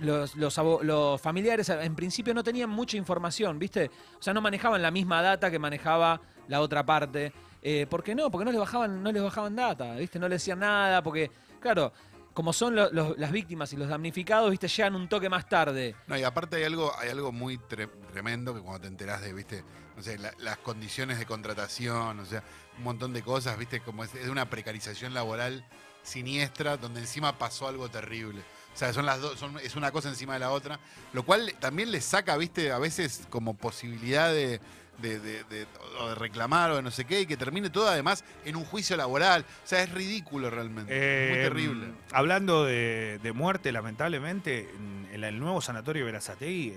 [0.02, 3.90] los, los, los familiares en principio no tenían mucha información, ¿viste?
[4.20, 7.32] O sea, no manejaban la misma data que manejaba la otra parte.
[7.62, 8.30] Eh, ¿Por qué no?
[8.32, 10.20] Porque no les bajaban, no les bajaban data, ¿viste?
[10.20, 11.94] No les decían nada, porque, claro,
[12.34, 14.68] como son lo- las víctimas y los damnificados, ¿viste?
[14.68, 15.96] Llegan un toque más tarde.
[16.08, 19.34] No, y aparte hay algo, hay algo muy tre- tremendo que cuando te enterás de,
[19.34, 19.64] viste,
[19.96, 22.42] no sé, la- las condiciones de contratación, o sea,
[22.78, 25.64] un montón de cosas, viste, como es, es una precarización laboral
[26.04, 28.42] siniestra donde encima pasó algo terrible.
[28.74, 30.80] O sea, son las dos, son, es una cosa encima de la otra,
[31.14, 34.60] lo cual también les saca, viste, a veces como posibilidad de,
[35.00, 35.68] de, de- de-
[36.00, 38.64] o de reclamar o de no sé qué, y que termine todo además en un
[38.64, 39.46] juicio laboral.
[39.64, 40.94] O sea, es ridículo realmente.
[41.26, 41.88] es muy terrible.
[42.14, 44.70] Hablando de, de muerte, lamentablemente,
[45.12, 46.76] en el, nuevo sanatorio Verazategui,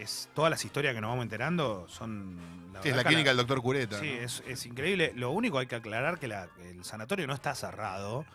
[0.00, 2.38] es, todas las historias que nos vamos enterando son...
[2.82, 3.98] Sí, es la clínica del doctor Cureta.
[3.98, 4.20] Sí, ¿no?
[4.26, 5.12] es, es increíble.
[5.16, 8.26] Lo único hay que aclarar que la- el sanatorio no está cerrado.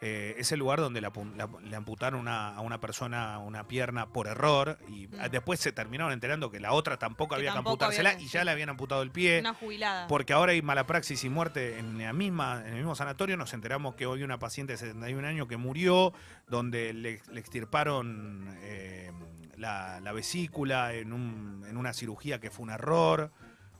[0.00, 3.66] Eh, es el lugar donde le, apu- la- le amputaron una- a una persona una
[3.68, 5.30] pierna por error y Mm.
[5.30, 8.26] después se terminaron enterando que la otra tampoco Que había que había amputársela que- y
[8.28, 9.40] ya le habían amputado el pie.
[9.40, 10.06] Una jubilada.
[10.08, 13.36] Porque ahora hay mala praxis y muerte en, la misma, en el mismo sanatorio.
[13.38, 16.12] Nos enteramos que hoy una paciente de 71 años que murió,
[16.48, 19.10] donde le, le extirparon eh,
[19.56, 23.30] la, la vesícula en, un- en una cirugía que fue un error.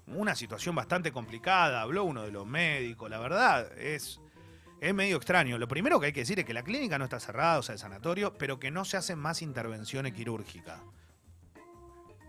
[0.07, 1.83] Una situación bastante complicada.
[1.83, 3.11] Habló uno de los médicos.
[3.11, 4.21] La verdad, es,
[4.81, 5.59] es medio extraño.
[5.59, 7.73] Lo primero que hay que decir es que la clínica no está cerrada, o sea,
[7.75, 10.81] el sanatorio, pero que no se hacen más intervenciones quirúrgicas.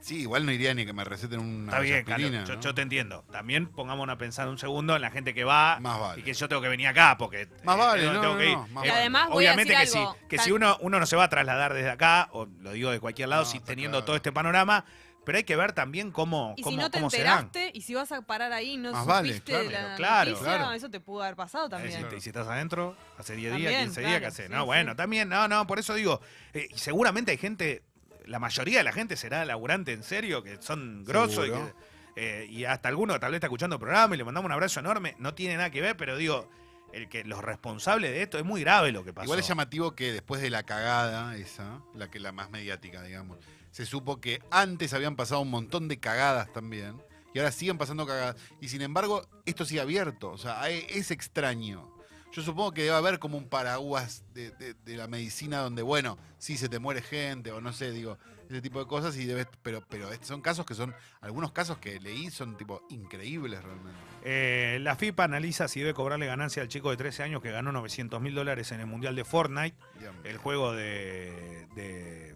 [0.02, 2.62] Sí, igual no iría ni que me receten una Está bien, aspirina, Carlos, yo, ¿no?
[2.62, 3.24] yo te entiendo.
[3.32, 6.22] También pongámonos a pensar un segundo en la gente que va Más vale.
[6.22, 8.50] y que yo tengo que venir acá porque Más vale, tengo- no, tengo no, que
[8.52, 8.56] ir.
[8.56, 8.92] no, más Y vale.
[8.92, 10.14] además voy a obviamente decir que algo.
[10.14, 12.74] sí, que Tal- si uno, uno no se va a trasladar desde acá, o lo
[12.74, 14.06] digo de cualquier lado, No, si teniendo claro.
[14.06, 14.86] todo este panorama,
[15.26, 18.12] pero hay que ver también cómo, Y si cómo, no te enteraste y si vas
[18.12, 20.72] a parar ahí y no Más vale, supiste claro, la claro, noticia, claro.
[20.74, 22.08] eso te pudo haber pasado Eh, también.
[22.12, 24.46] si, y si estás adentro, hace 10 días, También, 15 días, ¿qué claro, haces?
[24.48, 24.66] sí, no, sí.
[24.66, 26.22] bueno, también, no, no, por eso digo,
[26.54, 27.84] eh, y seguramente hay gente,
[28.26, 31.74] la mayoría de la gente será laburante en serio, que son grosos y, que,
[32.16, 34.54] eh, y hasta alguno que tal vez está escuchando el programa y le mandamos un
[34.54, 36.50] abrazo enorme, no tiene nada que ver, pero digo,
[36.94, 39.26] el que los responsables de esto es muy grave lo que pasó.
[39.26, 43.38] Igual es llamativo que después de la cagada esa, la que la más mediática, digamos,
[43.76, 46.96] se supo que antes habían pasado un montón de cagadas también
[47.34, 48.38] y ahora siguen pasando cagadas.
[48.62, 51.92] Y sin embargo, esto sigue abierto, o sea, es extraño.
[52.32, 56.18] Yo supongo que debe haber como un paraguas de, de- de la medicina donde, bueno,
[56.38, 58.18] sí se te muere gente o no sé, digo,
[58.50, 61.78] ese tipo de cosas y debes, pero, pero estos son casos que son, algunos casos
[61.80, 64.00] que leí son tipo increíbles realmente.
[64.24, 67.74] Eh, la FIFA analiza si debe cobrarle ganancia al chico de 13 años que ganó
[67.74, 69.76] 900 mil dólares en el Mundial de Fortnite.
[70.24, 71.68] El juego de.
[71.76, 72.35] de-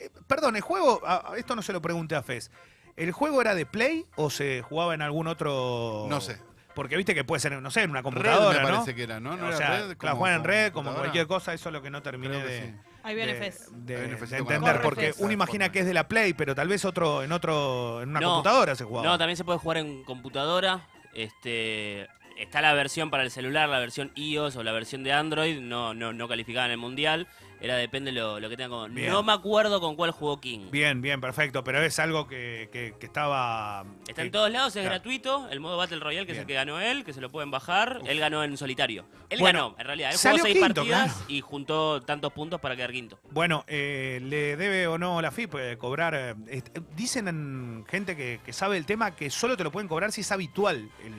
[0.00, 1.00] eh, perdón, el juego.
[1.36, 2.50] esto no se lo pregunté a Fez.
[2.96, 6.06] ¿El juego era de Play o se jugaba en algún otro.?
[6.08, 6.38] No sé.
[6.74, 8.74] Porque viste que puede ser, no sé, en una Red computadora, me ¿no?
[8.74, 9.36] parece que era, ¿no?
[9.36, 9.96] ¿No o era sea, red?
[10.00, 12.60] la juegan en red, como cualquier cosa, eso es lo que no terminé que de,
[12.62, 12.74] sí.
[13.02, 13.68] Ahí viene de- Fez.
[13.72, 14.80] de- Ahí viene entender.
[14.80, 15.16] Porque Fez.
[15.18, 18.20] uno imagina que es de la Play, pero tal vez otro en otro en una
[18.20, 18.28] No.
[18.34, 19.06] computadora se jugaba.
[19.06, 20.86] No, también se puede jugar en computadora.
[21.12, 22.08] Este,
[22.38, 25.92] está la versión para el celular, la versión iOS o la versión de Android, no,
[25.92, 27.26] no, no calificada en el mundial.
[27.60, 28.86] Era depende lo, lo que tenga.
[28.88, 29.10] Bien.
[29.12, 30.70] No me acuerdo con cuál jugó King.
[30.70, 31.62] Bien, bien, perfecto.
[31.62, 33.84] Pero es algo que, que- que estaba.
[34.08, 34.88] Está que- en todos lados, es claro.
[34.94, 35.48] gratuito.
[35.50, 36.42] El modo Battle Royale, que es Bien.
[36.42, 38.00] el que ganó él, que se lo pueden bajar.
[38.06, 39.04] Él ganó en solitario.
[39.28, 40.10] Él Bueno, ganó, en realidad.
[40.12, 41.24] Él jugó seis quinto, partidas claro.
[41.28, 43.18] y juntó tantos puntos para quedar quinto.
[43.30, 46.14] Bueno, eh, ¿le debe o no la FIP eh, cobrar?
[46.14, 46.62] eh,
[46.96, 50.22] dicen en gente que, que sabe el tema que solo te lo pueden cobrar si
[50.22, 51.12] es habitual el,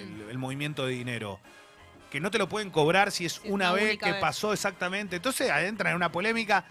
[0.00, 1.38] el- el movimiento de dinero.
[2.16, 4.20] Que no te lo pueden cobrar si es una vez que vez.
[4.22, 5.16] pasó exactamente.
[5.16, 6.64] Entonces entran en una polémica.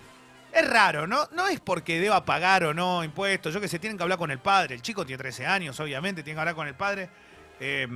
[0.51, 1.27] Es raro, ¿no?
[1.33, 3.53] No es porque deba pagar o no impuestos.
[3.53, 4.73] Yo que sé, tienen que hablar con el padre.
[4.73, 7.09] El chico tiene 13 años, obviamente, tienen que hablar con el padre.
[7.59, 7.87] Eh,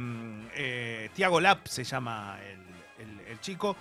[0.53, 2.38] eh, Tiago Lap se llama
[2.99, 3.75] el, el- el chico.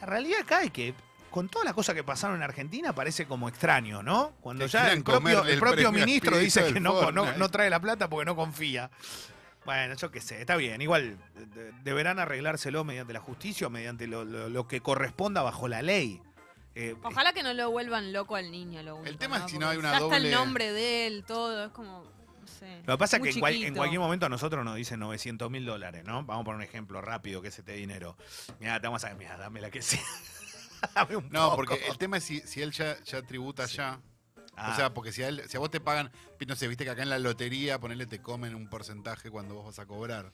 [0.00, 0.92] La realidad acá es que
[1.30, 4.32] con todas las cosas que pasaron en Argentina parece como extraño, ¿no?
[4.40, 7.78] Cuando Que ya el propio, el propio ministro dice que no, no, no trae la
[7.80, 8.90] plata porque no confía.
[9.64, 10.80] Bueno, yo qué sé, está bien.
[10.82, 15.68] Igual de- deberán arreglárselo mediante la justicia o mediante lo, lo- lo que corresponda bajo
[15.68, 16.20] la ley.
[16.74, 18.82] Eh, Ojalá que no lo vuelvan loco al niño.
[18.82, 21.66] Lo único, tema es si no hay una ya está el nombre de él, todo.
[21.66, 22.02] Es como.
[22.40, 22.82] No sé.
[22.84, 23.76] Lo que pasa es que en, cual- en chiquito.
[23.76, 26.24] cualquier momento a nosotros nos dicen 900 mil dólares, ¿no?
[26.24, 28.16] Vamos a poner un ejemplo rápido que es este dinero.
[28.60, 30.00] Mira, te vamos a mira, dame la que sea.
[30.94, 31.56] Dame un No, poco.
[31.56, 33.98] porque el tema es si, si él ya, ya tributa ya,
[34.56, 34.72] Ah.
[34.72, 36.10] O sea, porque si a, él- si a vos te pagan,
[36.46, 39.66] no sé, viste que acá en la lotería, ponerle te comen un porcentaje cuando vos
[39.66, 40.32] vas a cobrar.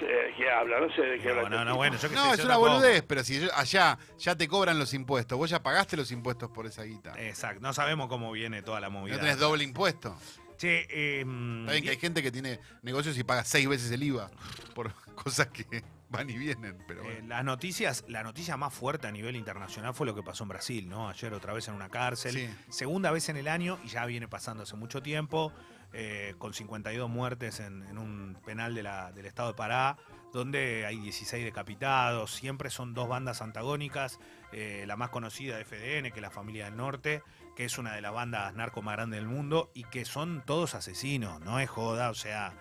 [0.00, 0.80] ¿De qué habla?
[0.80, 1.48] No sé de qué habla.
[1.48, 1.76] No, no, este no, tipo.
[1.76, 2.14] bueno, yo que sé.
[2.14, 2.72] No, es yo una tampoco.
[2.74, 6.50] boludez, pero si yo- allá ya te cobran los impuestos, vos ya pagaste los impuestos
[6.50, 7.14] por esa guita.
[7.18, 9.14] Exacto, no sabemos cómo viene toda la movida.
[9.16, 10.16] no tenés doble impuesto.
[10.58, 14.02] Che, eh, Está bien que hay gente que tiene negocios y paga seis veces el
[14.02, 14.30] IVA
[14.74, 19.10] por cosas que van y vienen, pero Eh, las noticias, la noticia más fuerte a
[19.12, 21.08] nivel internacional fue lo que pasó en Brasil, ¿no?
[21.08, 22.48] Ayer otra vez en una cárcel, Sí.
[22.68, 25.52] segunda vez en el año y ya viene pasando hace mucho tiempo,
[25.92, 29.96] eh, con 52 muertes en, en un penal de la- del estado de Pará,
[30.32, 34.18] donde hay 16 decapitados, siempre son dos bandas antagónicas,
[34.52, 37.22] eh, la más conocida de FDN, que es la Familia del Norte,
[37.54, 40.74] que es una de las bandas narco más grandes del mundo y que son todos
[40.74, 42.52] asesinos, no es joda, o sea,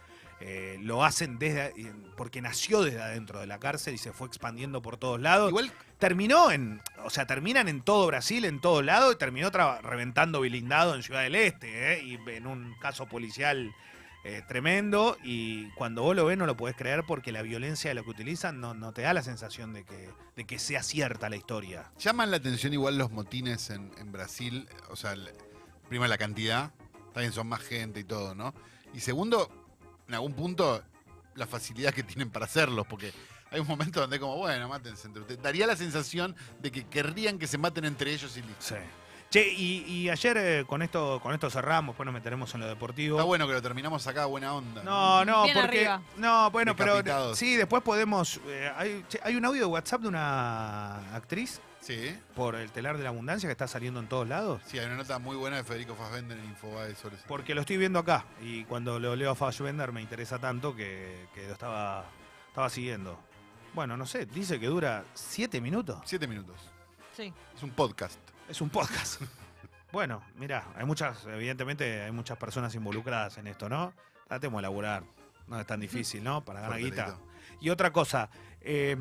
[0.47, 1.73] eh, lo hacen desde
[2.15, 5.49] porque nació desde adentro de la cárcel y se fue expandiendo por todos lados.
[5.49, 10.41] Igual, Terminó en, o sea, terminan en todo Brasil, en todo lado, y terminó reventando
[10.41, 12.03] blindado en Ciudad del Este, ¿eh?
[12.03, 13.73] y en un caso policial
[14.23, 15.17] eh, tremendo.
[15.23, 18.11] Y cuando vos lo ves no lo podés creer porque la violencia de lo que
[18.11, 21.91] utilizan no, no te da la sensación de que, de que sea cierta la historia.
[21.97, 25.15] llaman la atención igual los motines en, en Brasil, o sea,
[25.89, 26.71] primero la cantidad,
[27.13, 28.53] también son más gente y todo, ¿no?
[28.93, 29.49] Y segundo,
[30.07, 30.83] en algún punto,
[31.35, 33.11] la facilidad que tienen para hacerlos, porque
[33.51, 35.41] hay un momento donde como, bueno, mátense entre ustedes.
[35.41, 38.55] Daría la sensación de que querrían que se maten entre ellos y listo.
[38.59, 38.75] Sí.
[39.27, 42.67] Che, y, y ayer eh, con esto con esto cerramos, después nos meteremos en lo
[42.67, 43.17] deportivo.
[43.17, 44.83] Está bueno que lo terminamos acá, buena onda.
[44.83, 45.87] No, no, Bien porque.
[45.87, 46.01] arriba.
[46.17, 46.91] No, bueno, pero.
[46.97, 47.37] Decapitados.
[47.37, 48.39] Sí, después podemos.
[48.47, 52.97] eh, hay, che, hay un audio de WhatsApp de una actriz Sí, por el telar
[52.97, 54.59] de la abundancia que está saliendo en todos lados.
[54.65, 57.25] sí, hay una nota muy buena de Federico Fassbender en Infobae sobre eso.
[57.27, 58.25] Porque lo estoy viendo acá.
[58.41, 62.05] Y cuando lo leo a Fassbender me interesa tanto que, que lo estaba,
[62.47, 63.19] estaba siguiendo.
[63.75, 65.99] Bueno, no sé, dice que dura siete minutos.
[66.05, 66.55] Siete minutos.
[67.15, 67.31] Sí.
[67.55, 68.17] Es un podcast.
[68.49, 69.21] Es un podcast.
[69.91, 73.93] bueno, mira, hay muchas, evidentemente hay muchas personas involucradas en esto, ¿no?
[74.27, 75.03] Tratemos de laburar.
[75.47, 76.43] No es tan difícil, ¿no?
[76.43, 77.19] Para ganar guita.
[77.61, 78.27] Y otra cosa,
[78.59, 78.97] eh,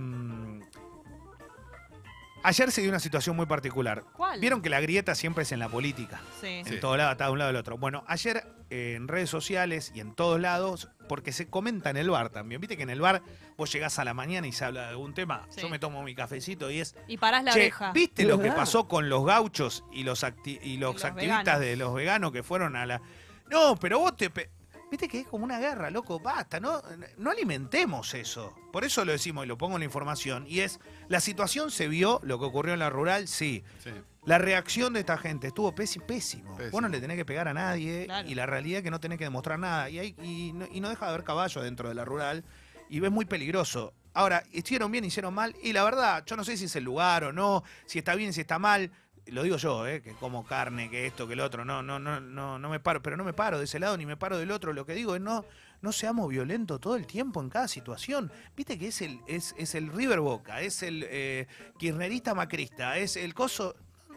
[2.44, 4.04] ayer se dio una situación muy particular.
[4.12, 4.38] ¿Cuál?
[4.38, 6.20] Vieron que la grieta siempre es en la política.
[6.40, 6.62] Sí.
[6.64, 6.74] Sí.
[6.74, 7.76] En todos lados, está de un lado del otro.
[7.78, 12.08] Bueno, ayer eh, en redes sociales y en todos lados, porque se comenta en el
[12.10, 12.60] bar también.
[12.60, 13.22] Viste que en el bar
[13.56, 15.46] vos llegás a la mañana y se habla de algún tema.
[15.50, 15.60] Sí.
[15.62, 16.94] Yo me tomo mi cafecito y es.
[17.08, 17.92] Y parás la "Che, oreja.
[17.92, 21.60] ¿viste lo que pasó con los gauchos y los, acti- y los, los activistas veganos.
[21.60, 23.02] de los veganos que fueron a la.
[23.50, 24.30] No, pero vos te.
[24.30, 24.50] pe-
[24.94, 26.80] Viste que es como una guerra, loco, basta, no,
[27.18, 28.54] no alimentemos eso.
[28.72, 30.44] Por eso lo decimos y lo pongo en la información.
[30.46, 30.78] Y es,
[31.08, 33.64] la situación se vio, lo que ocurrió en la rural, sí.
[33.82, 33.90] Sí.
[34.24, 36.54] La reacción de esta gente estuvo pési- pésimo.
[36.56, 36.70] Pésimo.
[36.70, 38.28] Vos no le tenés que pegar a nadie Claro.
[38.28, 39.90] y la realidad es que no tenés que demostrar nada.
[39.90, 42.44] Y, hay, y, no, y no deja de haber caballo dentro de la rural
[42.88, 43.94] y es muy peligroso.
[44.12, 47.24] Ahora, hicieron bien, hicieron mal y la verdad, yo no sé si es el lugar
[47.24, 48.92] o no, si está bien, si está mal.
[49.26, 50.02] Lo digo yo, ¿eh?
[50.02, 53.02] que como carne, que esto, que el otro, no, no, no, no, no me paro,
[53.02, 54.72] pero no me paro de ese lado ni me paro del otro.
[54.72, 55.44] Lo que digo es no,
[55.80, 58.30] no seamos violentos todo el tiempo en cada situación.
[58.56, 61.46] Viste que es el, es, es el River Boca, es el eh,
[61.78, 63.76] kirchnerista macrista, es el coso.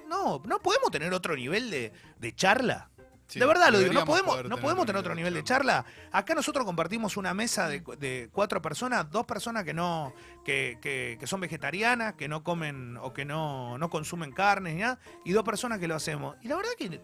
[0.10, 2.90] No, no podemos tener otro nivel de, de charla.
[3.28, 5.84] Sí, de verdad lo digo, no podemos, no tener podemos tener otro nivel de charla.
[6.14, 10.14] Acá nosotros compartimos una mesa de, de cuatro personas, dos personas que no,
[10.46, 14.82] que, que- que son vegetarianas, que no comen o que no, no consumen carne ni
[14.82, 16.38] nada, y dos personas que lo hacemos.
[16.42, 17.02] Y la verdad que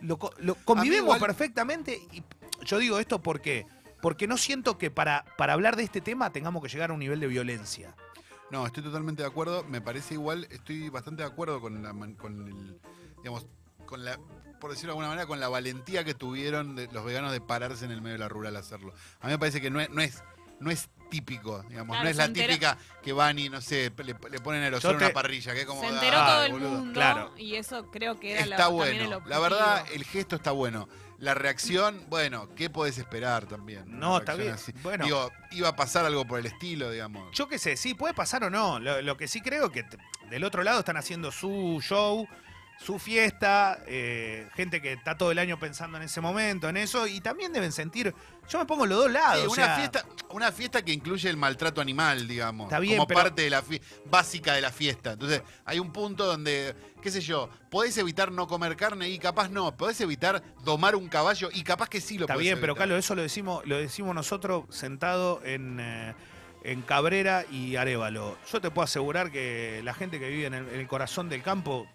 [0.00, 2.00] lo, co- lo convivimos igual- perfectamente.
[2.10, 2.22] Y
[2.64, 3.66] yo digo esto porque,
[4.00, 7.00] porque no siento que para, para hablar de este tema tengamos que llegar a un
[7.00, 7.94] nivel de violencia.
[8.50, 9.62] No, estoy totalmente de acuerdo.
[9.64, 12.80] Me parece igual, estoy bastante de acuerdo con la, con el,
[13.18, 13.46] digamos,
[13.86, 14.18] con la,
[14.60, 17.84] por decirlo de alguna manera, con la valentía que tuvieron de- los veganos de pararse
[17.86, 18.92] en el medio de la rural a hacerlo.
[19.20, 20.22] A mí me parece que no es, no es,
[20.60, 23.90] no es típico, digamos, Claro, no es la enteró- típica que van y no sé,
[23.96, 26.52] le, le ponen aerosol te- una parrilla, que es como Se "Dale, enteró todo el
[26.52, 26.70] boludo".
[26.70, 27.32] mundo Claro.
[27.36, 29.22] y eso creo que era la- Está también el bueno.
[29.26, 30.88] La verdad, el gesto está bueno.
[31.18, 33.82] La reacción, bueno, ¿qué podés esperar también?
[33.98, 34.52] No, está bien.
[34.52, 34.72] así.
[34.82, 35.04] Bueno.
[35.04, 37.28] Digo, iba a pasar algo por el estilo, digamos.
[37.36, 38.78] Yo qué sé, sí, puede pasar o no.
[38.78, 39.84] Lo, lo que sí creo es que
[40.30, 42.26] del otro lado están haciendo su show,
[42.82, 47.06] su fiesta, eh, gente que está todo el año pensando en ese momento, en eso,
[47.06, 48.14] y también deben sentir.
[48.48, 49.42] Yo me pongo los dos lados.
[49.42, 52.68] Sí, o una, sea, fiesta, una fiesta que incluye el maltrato animal, digamos.
[52.68, 53.62] Está bien, como pero- parte de la
[54.06, 55.12] básica de la fiesta.
[55.12, 59.50] Entonces, hay un punto donde, qué sé yo, podés evitar no comer carne y capaz
[59.50, 59.76] no.
[59.76, 62.74] Podés evitar domar un caballo y capaz que sí lo Está bien, pero.
[62.74, 66.14] Carlos, eso lo decimos, lo decimos nosotros sentado en, eh,
[66.64, 68.38] en Cabrera y Arevalo.
[68.50, 71.42] Yo te puedo asegurar que la gente que vive en el, en el corazón del
[71.42, 71.86] campo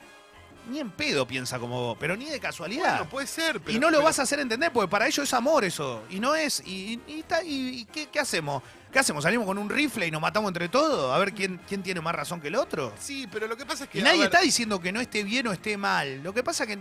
[0.70, 2.98] ni en pedo piensa como vos, pero ni de casualidad.
[2.98, 3.72] Bueno, puede ser, pero.
[3.76, 6.04] y no lo pero- vas a hacer entender, porque para ellos es amor eso.
[6.10, 6.62] Y no es.
[6.66, 8.62] ¿Y, y, está- y- y qué, qué hacemos?
[8.92, 9.24] ¿Qué hacemos?
[9.24, 11.14] ¿Salimos con un rifle y nos matamos entre todos?
[11.14, 12.94] A ver quién, quién tiene más razón que el otro.
[13.00, 14.00] Sí, pero lo que pasa es que.
[14.00, 16.24] Y nadie ver, está diciendo que no esté bien o esté mal.
[16.24, 16.80] Lo que pasa es que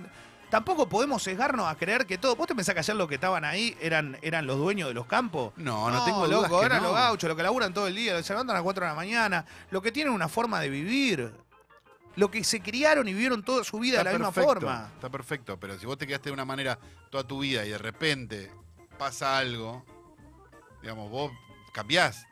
[0.49, 2.37] tampoco podemos sesgarnos a creer que todo.
[2.37, 5.07] ¿Vos te pensás que ayer los que estaban ahí eran, eran los dueños de los
[5.07, 5.53] campos?
[5.57, 6.91] No, no tengo dudas loco, que eran no.
[6.91, 8.95] los gauchos, los que laburan todo el día, se levantan a las 4 de la
[8.95, 11.33] mañana, los que tienen una forma de vivir.
[12.17, 14.91] Lo que se criaron y vivieron toda su vida de la misma forma.
[14.95, 16.79] Está perfecto, pero si vos te quedaste de una manera
[17.11, 18.51] toda tu vida y de repente
[18.99, 19.85] pasa algo,
[20.81, 21.33] digamos, vos
[21.73, 22.25] cambiás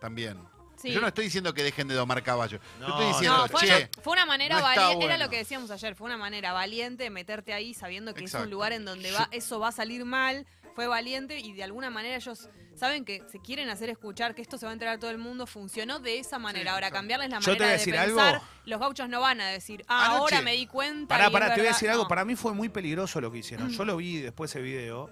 [0.00, 0.38] también.
[0.76, 0.92] Sí.
[0.92, 2.58] Yo no estoy diciendo que dejen de domar caballos.
[2.80, 5.36] Yo No, estoy diciendo, No, fue, che, fue una manera no valiente, era lo que
[5.36, 8.86] decíamos ayer, fue una manera valiente de meterte ahí sabiendo que es un lugar en
[8.86, 12.48] donde Yo- va, eso va a salir mal, fue valiente y de alguna manera ellos
[12.74, 15.46] saben que se quieren hacer escuchar, que esto se va a enterar todo el mundo,
[15.46, 16.72] funcionó de esa manera.
[16.72, 18.44] Ahora, cambiarles la manera de pensar, algo.
[18.64, 21.14] los gauchos no van a decir, ah, Anoche- ahora me di cuenta.
[21.16, 21.72] Pará, pará, te voy a verdad".
[21.76, 22.08] decir algo.
[22.08, 23.68] Para mí fue muy peligroso lo que hicieron.
[23.70, 25.10] Yo lo vi después ese video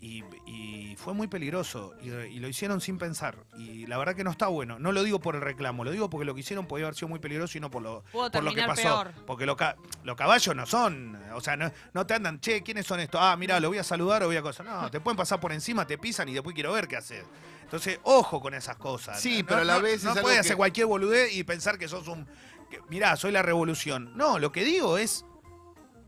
[0.00, 1.94] y, y fue muy peligroso.
[2.02, 3.36] Y, y lo hicieron sin pensar.
[3.56, 4.78] Y la verdad que no está bueno.
[4.78, 7.08] No lo digo por el reclamo, lo digo porque lo que hicieron podía haber sido
[7.08, 8.82] muy peligroso y no por lo, por lo que pasó.
[8.82, 9.12] peor.
[9.26, 11.16] Porque lo ca- los caballos no son.
[11.34, 13.20] O sea, no, no te andan, che, ¿quiénes son estos?
[13.22, 14.64] Ah, mira, lo voy a saludar o voy a cosas.
[14.66, 17.24] No, te pueden pasar por encima, te pisan y después quiero ver qué haces.
[17.64, 19.20] Entonces, ojo con esas cosas.
[19.20, 21.76] Sí, No- pero a la no- vez No puedes que- hacer cualquier boludez y pensar
[21.78, 22.26] que sos un.
[22.70, 24.12] que, mirá, soy la revolución.
[24.16, 25.24] No, lo que digo es.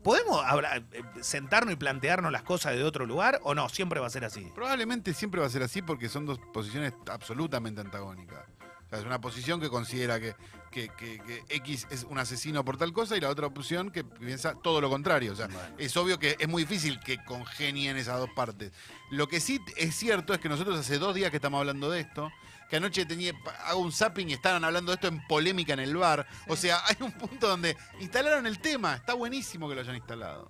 [0.03, 3.69] ¿Podemos hablar- eh, sentarnos y plantearnos las cosas de otro lugar o no?
[3.69, 4.51] Siempre va a ser así.
[4.55, 8.39] probablemente siempre va a ser así porque son dos posiciones absolutamente antagónicas.
[8.85, 10.35] O sea, es una posición que considera que,
[10.69, 14.03] que- que- que X es un asesino por tal cosa y la otra opción que
[14.03, 15.31] piensa todo lo contrario.
[15.31, 18.73] O sea, es obvio que es muy difícil que congenien esas dos partes.
[19.11, 22.01] Lo que sí es cierto es que nosotros hace dos días que estamos hablando de
[22.01, 22.29] esto,
[22.71, 23.33] que anoche tenía,
[23.65, 26.25] hago un zapping y estaban hablando de esto en polémica en el bar.
[26.47, 28.95] O sea, hay un punto donde instalaron el tema.
[28.95, 30.47] Está buenísimo que lo hayan instalado.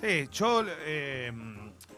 [0.00, 0.64] Sí, yo.
[0.66, 1.30] eh,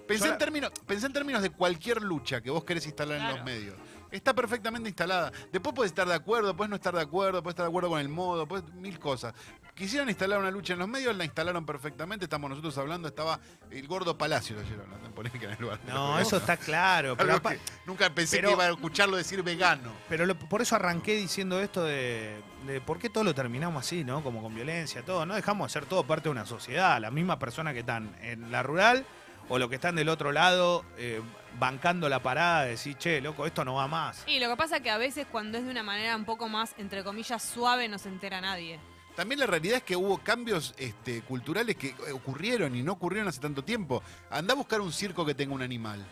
[0.09, 3.29] Pensé yo- en, términos, pensé en términos de cualquier lucha que vos querés instalar en
[3.29, 3.77] los medios.
[4.14, 5.33] Está perfectamente instalada.
[5.53, 7.98] Después puedes estar de acuerdo, puedes no estar de acuerdo, puedes estar de acuerdo con
[8.00, 9.35] el modo, puedes, mil cosas.
[9.74, 12.27] Quisieron instalar una lucha en los medios, la instalaron perfectamente.
[12.27, 13.40] Estamos nosotros hablando, estaba
[13.72, 15.81] el gordo Palacio ayer hablando en polémica en el lugar.
[15.88, 17.16] No, eso está claro.
[17.18, 19.90] Pero, que nunca pensé pero- que iba a escucharlo decir vegano.
[20.09, 24.05] pero lo- por eso arranqué diciendo esto de, de por qué todo lo terminamos así,
[24.05, 24.22] ¿no?
[24.22, 25.27] Como con violencia, todo.
[25.27, 27.00] No dejamos de ser todo parte de una sociedad.
[27.00, 29.05] Las mismas personas que están en la rural
[29.48, 31.20] o los que están del otro lado eh,
[31.59, 34.24] bancando la parada de decir, che, loco, esto no va más.
[34.26, 36.48] Y lo que pasa es que a veces cuando es de una manera un poco
[36.48, 38.80] más, entre comillas, suave, no se entera nadie.
[39.16, 43.40] También la realidad es que hubo cambios este, culturales que ocurrieron y no ocurrieron hace
[43.40, 44.02] tanto tiempo.
[44.30, 46.04] Anda a buscar un circo que tenga un animal.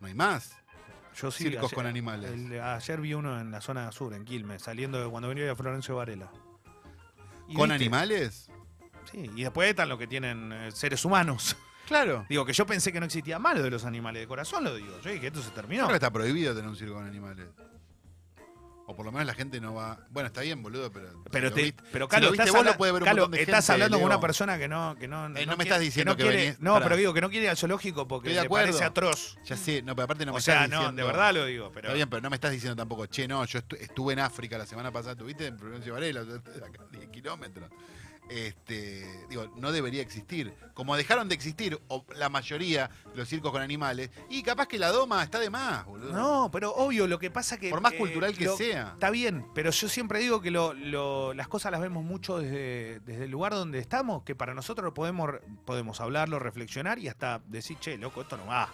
[0.00, 0.56] No hay más.
[1.20, 2.30] Yo sí, Circos ayer- con animales.
[2.30, 5.56] el- ayer vi uno en la zona sur, en Quilmes, saliendo de cuando venía de
[5.56, 6.30] Florencio Varela.
[7.46, 8.48] ¿Con viste- animales?
[9.10, 11.56] Sí, y después están los que tienen eh, seres humanos.
[11.92, 12.26] Claro.
[12.28, 14.98] Digo, que yo pensé que no existía malo de los animales, de corazón lo digo.
[15.04, 15.86] Yo dije, esto se terminó.
[15.88, 17.46] Que está prohibido tener un circo con animales.
[18.84, 19.96] O por lo menos la gente no va.
[20.10, 21.22] Bueno, está bien, boludo, pero.
[21.30, 23.02] Pero, si te, viste- pero si Calo, lo viste estás, vos, habla- lo puede ver
[23.02, 25.46] un Calo, montón de estás gente, hablando con una persona que no, que no, Eh,
[25.46, 27.56] no me estás diciendo que quiere- venís- No, pero digo que no quiere ir al
[27.56, 29.38] zoológico porque le parece atroz.
[29.44, 30.90] Ya sé, no, pero aparte no me o estás sea, diciendo.
[30.90, 31.70] no, de verdad lo digo.
[31.72, 34.18] Pero Está bien, pero no me estás diciendo tampoco, che, no, yo estu- estuve en
[34.18, 37.70] África la semana pasada, tuviste en Florencio Varela, acá a 10 kilómetros.
[38.32, 40.54] Este, digo, no debería existir.
[40.74, 44.78] Como dejaron de existir o la mayoría de los circos con animales, y capaz que
[44.78, 46.12] la doma está de más, boludo.
[46.12, 47.68] No, pero obvio, lo que pasa que.
[47.70, 48.92] Por más eh, cultural que lo- sea.
[48.94, 53.00] Está bien, pero yo siempre digo que lo- lo- las cosas las vemos mucho desde,
[53.00, 55.30] desde el lugar donde estamos, que para nosotros podemos,
[55.66, 58.68] podemos hablarlo, reflexionar y hasta decir, che, loco, esto no va.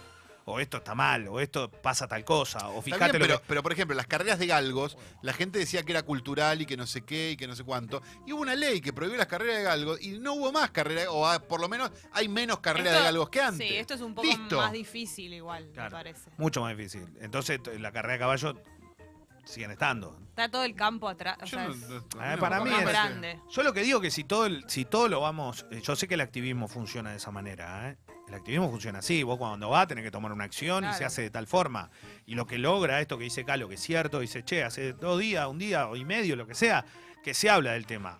[0.45, 3.45] O esto está mal, o esto pasa tal cosa, o fíjate bien, lo pero, que.
[3.47, 6.75] pero, por ejemplo, las carreras de galgos, la gente decía que era cultural y que
[6.75, 8.01] no sé qué y que no sé cuánto.
[8.25, 11.05] Y hubo una ley que prohibió las carreras de galgos y no hubo más carreras,
[11.11, 13.67] o ah, por lo menos hay menos carreras Esto- de galgos que antes.
[13.67, 14.57] Sí, esto es un poco Listo.
[14.57, 15.89] más difícil igual, Claro.
[15.91, 16.31] me parece.
[16.37, 17.05] Mucho más difícil.
[17.21, 18.55] Entonces, la carrera de caballo
[19.45, 20.17] siguen estando.
[20.29, 21.37] Está todo el campo atrás.
[21.41, 23.39] o Yo sea, no- es no- no, para no mí es- grande.
[23.51, 26.07] Yo lo que digo que si todo, el- si todo lo vamos, eh, yo sé
[26.07, 27.97] que el activismo funciona de esa manera, ¿eh?
[28.29, 31.23] El activismo funciona así, vos cuando vas tenés que tomar una acción y se hace
[31.23, 31.89] de tal forma.
[32.27, 35.19] Y lo que logra esto que dice Calo, que es cierto, dice, che, hace dos
[35.19, 36.85] días, un día o y medio, lo que sea,
[37.23, 38.19] que se habla del tema.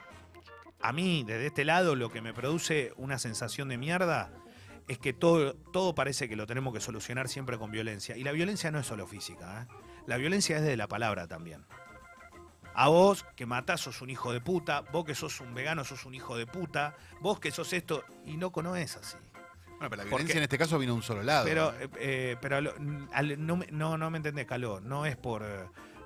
[0.81, 4.31] A mí, desde este lado, lo que me produce una sensación de mierda
[4.87, 8.17] es que todo, todo parece que lo tenemos que solucionar siempre con violencia.
[8.17, 9.67] Y la violencia no es solo física, ¿eh?
[10.07, 11.63] La violencia es de la palabra también.
[12.73, 16.05] A vos que matás sos un hijo de puta, vos que sos un vegano sos
[16.05, 19.17] un hijo de puta, vos que sos esto, y loco no es así.
[19.79, 21.45] Bueno, pero la Porque- violencia en este caso vino a un solo lado.
[21.45, 21.77] Pero, ¿no?
[21.99, 25.43] eh, pero al- no, me- no, no me entendés, Caló, no es por,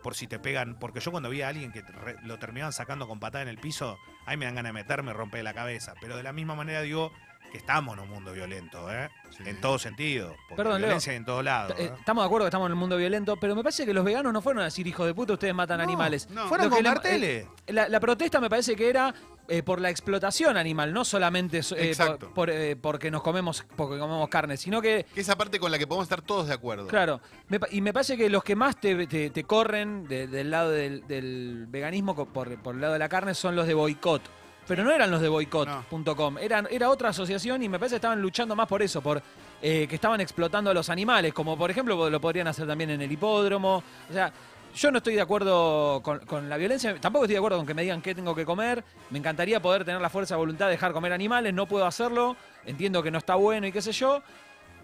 [0.04, 3.08] por si te pegan, porque yo cuando vi a alguien que re- lo terminaban sacando
[3.08, 5.94] con patada en el piso, ahí me dan ganas de meterme, romper la cabeza.
[6.02, 7.12] Pero de la misma manera digo
[7.54, 9.10] que estamos en un mundo violento, ¿eh?
[9.30, 9.44] Sí.
[9.46, 10.36] En todo sentido.
[10.50, 10.88] Porque Perdón, Leo.
[10.88, 11.76] violencia hay en todos lados.
[11.78, 11.92] Eh, ¿eh?
[12.00, 14.34] Estamos de acuerdo que estamos en el mundo violento, pero me parece que los veganos
[14.34, 16.28] no fueron a decir, hijos de puta, ustedes matan No, animales.
[16.32, 16.48] no.
[16.48, 17.48] Fueron con le- carteles.
[17.68, 19.14] La, la protesta me parece que era
[19.48, 22.34] eh, por la explotación animal, no solamente eh, por- Exacto.
[22.34, 25.78] por, eh, porque nos comemos porque comemos carne, sino que Que esa parte con la
[25.78, 26.88] que podemos estar todos de acuerdo.
[26.88, 30.50] Claro, me y me parece que los que más te, te- te corren de- del
[30.50, 34.24] lado del, del veganismo por, por el lado de la carne son los de boicot.
[34.68, 38.22] Pero no eran los de boicot.com, eran, era otra asociación y me parece que estaban
[38.22, 39.22] luchando más por eso, por
[39.62, 43.02] eh, que estaban explotando a los animales, como por ejemplo lo podrían hacer también en
[43.02, 43.84] el hipódromo.
[44.10, 44.32] O sea,
[44.76, 47.74] yo no estoy de acuerdo con, con la violencia, tampoco estoy de acuerdo con que
[47.74, 48.84] me digan qué tengo que comer.
[49.10, 52.36] Me encantaría poder tener la fuerza de voluntad de dejar comer animales, no puedo hacerlo,
[52.66, 54.24] entiendo que no está bueno y qué sé yo.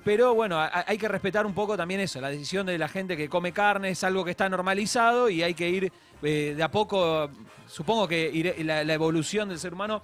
[0.04, 3.18] Pero bueno, a- hay que respetar un poco también eso, la decisión de la gente
[3.18, 5.92] que come carne es algo que está normalizado y hay que ir
[6.24, 7.30] eh, de a poco,
[7.68, 10.02] supongo que iré- la, la evolución del ser humano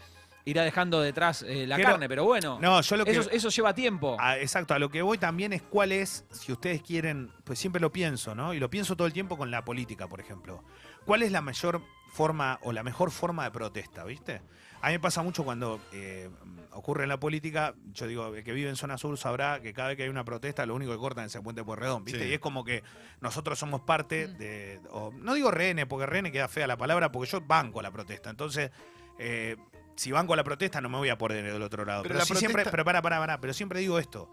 [0.47, 3.11] irá dejando detrás eh, la Quiero- carne, pero bueno, No, yo lo que.
[3.11, 4.15] eso, eso lleva tiempo.
[4.19, 7.81] Ah, exacto, a lo que voy también es cuál es, si ustedes quieren, pues siempre
[7.81, 8.53] lo pienso, ¿no?
[8.53, 10.63] Y lo pienso todo el tiempo con la política, por ejemplo.
[11.05, 14.41] ¿Cuál es la mayor forma o la mejor forma de protesta, viste?
[14.85, 16.29] A mí me pasa mucho cuando eh,
[16.73, 19.87] ocurre en la política, yo digo, el que vive en zona sur sabrá que cada
[19.87, 22.21] vez que hay una protesta, lo único que cortan es el puente Pueyrredón, ¿viste?
[22.23, 22.29] Sí.
[22.29, 22.83] Y es como que
[23.19, 27.31] nosotros somos parte de, o- no digo rehenes, porque rehenes queda fea la palabra, porque
[27.31, 28.29] yo banco la protesta.
[28.29, 28.69] Entonces,
[29.17, 29.57] eh,
[29.95, 32.03] si banco la protesta, no me voy a poner del otro lado.
[32.03, 34.31] Pero Pero, la sí siempre, pero para, para, para, pero siempre digo esto.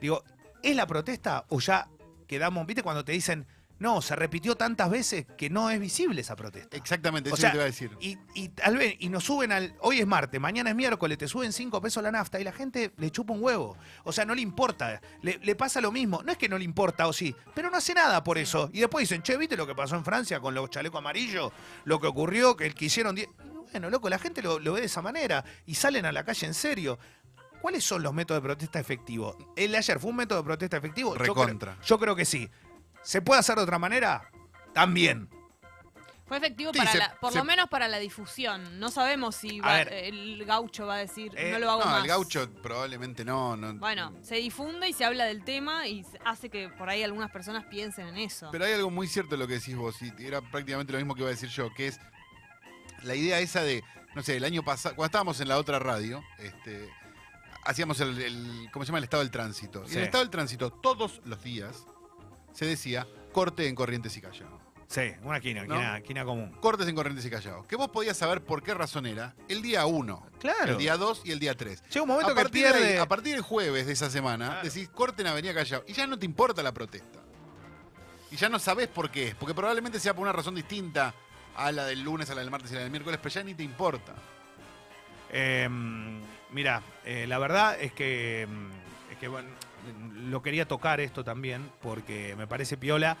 [0.00, 0.24] Digo,
[0.62, 1.88] ¿es la protesta o ya
[2.26, 3.46] quedamos, viste, cuando te dicen,
[3.80, 6.76] no, se repitió tantas veces que no es visible esa protesta?
[6.76, 7.90] Exactamente, O eso sea, te iba a decir.
[8.00, 11.26] Y, y tal vez, y nos suben al, hoy es martes, mañana es miércoles, te
[11.26, 13.76] suben 5 pesos la nafta y la gente le chupa un huevo.
[14.04, 16.22] O sea, no le importa, le, le pasa lo mismo.
[16.22, 18.70] No es que no le importa o sí, pero no hace nada por eso.
[18.72, 21.50] Y después dicen, che, ¿viste lo que pasó en Francia con los chalecos amarillos?
[21.84, 23.16] Lo que ocurrió, que el que hicieron...
[23.16, 23.28] die-".
[23.72, 26.46] Bueno, loco, la gente lo, lo ve de esa manera y salen a la calle
[26.46, 26.98] en serio.
[27.62, 29.36] ¿Cuáles son los métodos de protesta efectivos?
[29.54, 31.10] ¿El de ayer fue un método de protesta efectivo?
[31.14, 31.78] Yo creo- Recontra.
[31.84, 32.50] yo creo que sí.
[33.02, 34.30] ¿Se puede hacer de otra manera?
[34.74, 35.28] También.
[36.26, 38.78] Fue efectivo Sí, para se- la, por se- lo menos para la difusión.
[38.78, 39.92] No sabemos si va- ver.
[39.92, 42.02] el gaucho va a decir, Eh, no lo hago No, más.
[42.02, 43.56] el gaucho probablemente no.
[43.56, 47.32] no Bueno, se difunde y se habla del tema y hace que por ahí algunas
[47.32, 48.48] personas piensen en eso.
[48.52, 51.16] Pero hay algo muy cierto en lo que decís vos, y era prácticamente lo mismo
[51.16, 51.98] que iba a decir yo, que es
[53.02, 53.82] la idea esa de,
[54.14, 56.88] no sé, el año pasado, cuando estábamos en la otra radio, este,
[57.64, 58.98] hacíamos el, el- ¿cómo se llama?
[58.98, 59.82] El estado del tránsito.
[59.90, 61.86] Y el estado del tránsito, todos los días,
[62.52, 64.60] se decía corte en Corrientes y Callao.
[64.88, 65.76] Sí, una quina, ¿No?
[65.76, 66.50] quina, quina común.
[66.60, 67.64] Cortes en Corrientes y Callao.
[67.68, 70.72] Que vos podías saber por qué razón era el día 1, Claro.
[70.72, 71.80] el día 2 y el día 3.
[71.88, 74.62] Llega un momento a que de ahí, a partir del jueves de esa semana, Claro.
[74.68, 75.84] decís corte en Avenida Callao.
[75.86, 77.20] Y ya no te importa la protesta.
[78.32, 79.34] Y ya no sabés por qué es.
[79.36, 81.14] Porque probablemente sea por una razón distinta
[81.56, 83.44] a la del lunes, a la del martes y a la del miércoles, pero ya
[83.44, 84.14] ni te importa.
[85.30, 85.68] Eh,
[86.50, 89.48] mira, eh, la verdad es que, mm, es que bueno,
[90.14, 93.16] lo quería tocar esto también porque me parece piola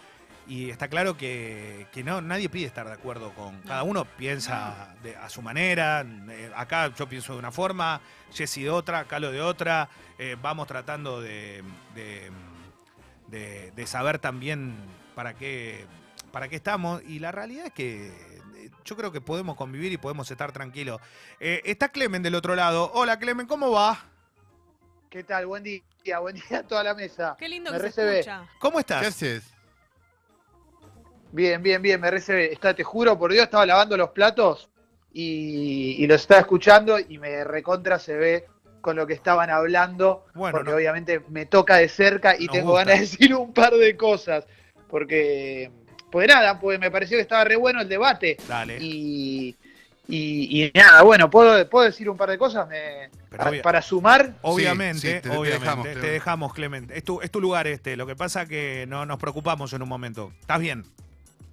[0.48, 4.94] y está claro que, que no nadie pide estar de acuerdo con cada uno piensa
[5.02, 8.00] de- a su manera eh, acá yo pienso de una forma
[8.32, 9.88] Jesse de otra Calo de otra
[10.18, 11.62] eh, vamos tratando de,
[11.94, 12.30] de,
[13.74, 14.74] de- saber también
[15.14, 15.84] para qué
[16.32, 19.98] para qué estamos y la realidad es que eh, yo creo que podemos convivir y
[19.98, 21.00] podemos estar tranquilos
[21.38, 22.90] eh, está Clemen del otro lado.
[22.94, 23.98] Hola Clemen, ¿cómo va?
[25.10, 25.46] ¿Qué tal?
[25.46, 25.82] Buen día,
[26.20, 27.36] buen día a toda la mesa.
[27.38, 28.46] Qué lindo Me que se escucha.
[28.60, 29.06] ¿Cómo ¿Qué estás?
[29.08, 29.42] haces?
[31.32, 32.52] Bien, bien, bien, me recibe.
[32.52, 34.70] Está, te juro, por Dios, estaba lavando los platos
[35.12, 38.46] y, y los estaba escuchando y me recontra se ve
[38.80, 42.56] con lo que estaban hablando, Bueno, porque no- obviamente me toca de cerca y Nos
[42.56, 42.84] tengo gusta.
[42.84, 44.46] ganas de decir un par de cosas,
[44.88, 45.70] porque,
[46.10, 48.78] pues nada, pues me pareció que estaba re bueno el debate Dale.
[48.80, 49.54] y,
[50.08, 53.62] y, y nada, bueno, ¿puedo, ¿puedo decir un par de cosas me- Pero para, obvia-
[53.62, 54.34] para sumar?
[54.42, 55.60] Obviamente, Sí, sí, te- te obviamente.
[55.64, 56.98] dejamos, te dejamos, Clemente.
[56.98, 57.96] Es tu, es tu lugar este.
[57.96, 60.32] Lo que pasa que no nos preocupamos en un momento.
[60.40, 60.84] ¿Estás bien?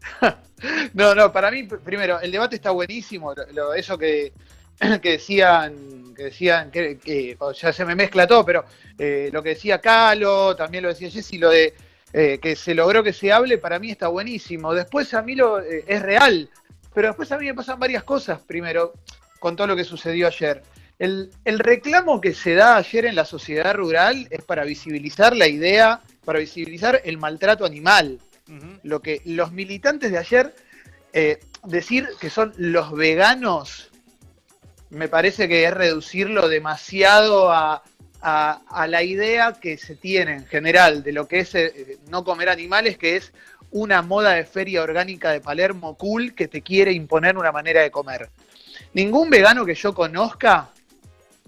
[0.93, 3.33] No, no, para mí, pr- primero, el debate está buenísimo.
[3.35, 4.33] lo- lo- eso que,
[5.01, 8.65] que decían, que decían, que, que- o ya se me mezcla todo, pero
[8.97, 11.75] eh, lo que decía Calo, también lo decía Jessy, lo de
[12.13, 14.73] eh, que se logró que se hable, para mí está buenísimo.
[14.73, 16.49] Después a mí lo eh, es real,
[16.93, 18.39] pero después a mí me pasan varias cosas.
[18.39, 18.93] Primero,
[19.39, 20.63] con todo lo que sucedió ayer.
[20.99, 25.47] El, el reclamo que se da ayer en la sociedad rural es para visibilizar la
[25.47, 28.19] idea, para visibilizar el maltrato animal
[28.83, 30.55] lo que los militantes de ayer
[31.11, 33.91] eh, decir que son los veganos
[34.89, 37.83] me parece que es reducirlo demasiado a,
[38.21, 42.23] a- a la idea que se tiene en general de lo que es eh, no
[42.23, 43.33] comer animales, que es
[43.71, 47.91] una moda de feria orgánica de Palermo cool que te quiere imponer una manera de
[47.91, 48.29] comer.
[48.93, 50.69] Ningún vegano que yo conozca,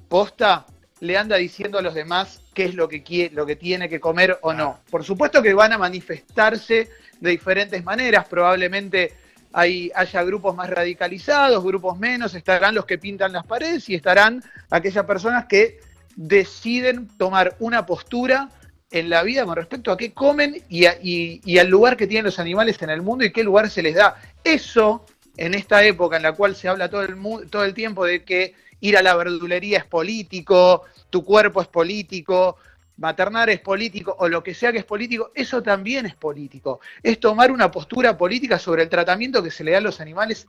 [0.09, 0.65] posta,
[0.99, 3.99] le anda diciendo a los demás qué es lo que, quiere, lo que tiene que
[4.01, 4.79] comer o no.
[4.89, 6.89] Por supuesto que van a manifestarse
[7.21, 9.13] de diferentes maneras, probablemente
[9.53, 14.43] hay, haya grupos más radicalizados, grupos menos, estarán los que pintan las paredes y estarán
[14.69, 15.79] aquellas personas que
[16.15, 18.49] deciden tomar una postura
[18.91, 22.07] en la vida con respecto a qué comen y, a- y- y al lugar que
[22.07, 24.15] tienen los animales en el mundo y qué lugar se les da.
[24.43, 25.05] Eso,
[25.37, 27.15] en esta época en la cual se habla todo el,
[27.49, 32.57] todo el tiempo de que ir a la verdulería es político, tu cuerpo es político,
[32.97, 36.79] maternar es político o lo que sea que es político, eso también es político.
[37.01, 40.47] Es tomar una postura política sobre el tratamiento que se le da a los animales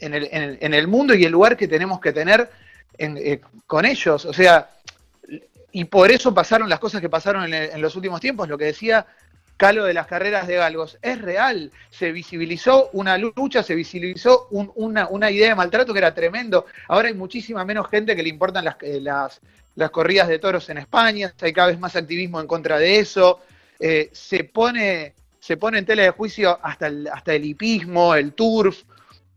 [0.00, 0.14] en
[0.74, 2.50] el, mundo y el lugar que tenemos que tener
[2.98, 4.24] en- eh, con ellos.
[4.26, 4.70] O sea,
[5.72, 9.06] y por eso pasaron las cosas que pasaron en los últimos tiempos, lo que decía
[9.58, 14.70] Calo de las carreras de galgos, es real, se visibilizó una lucha, se visibilizó un-
[14.76, 18.28] una, una idea de maltrato que era tremendo, ahora hay muchísima menos gente que le
[18.28, 19.40] importan las, eh, las,
[19.90, 23.40] corridas de toros en España, hay cada vez más activismo en contra de eso,
[23.80, 28.32] eh, se, pone, se pone en tela de juicio hasta el, hasta el hipismo, el
[28.34, 28.82] turf,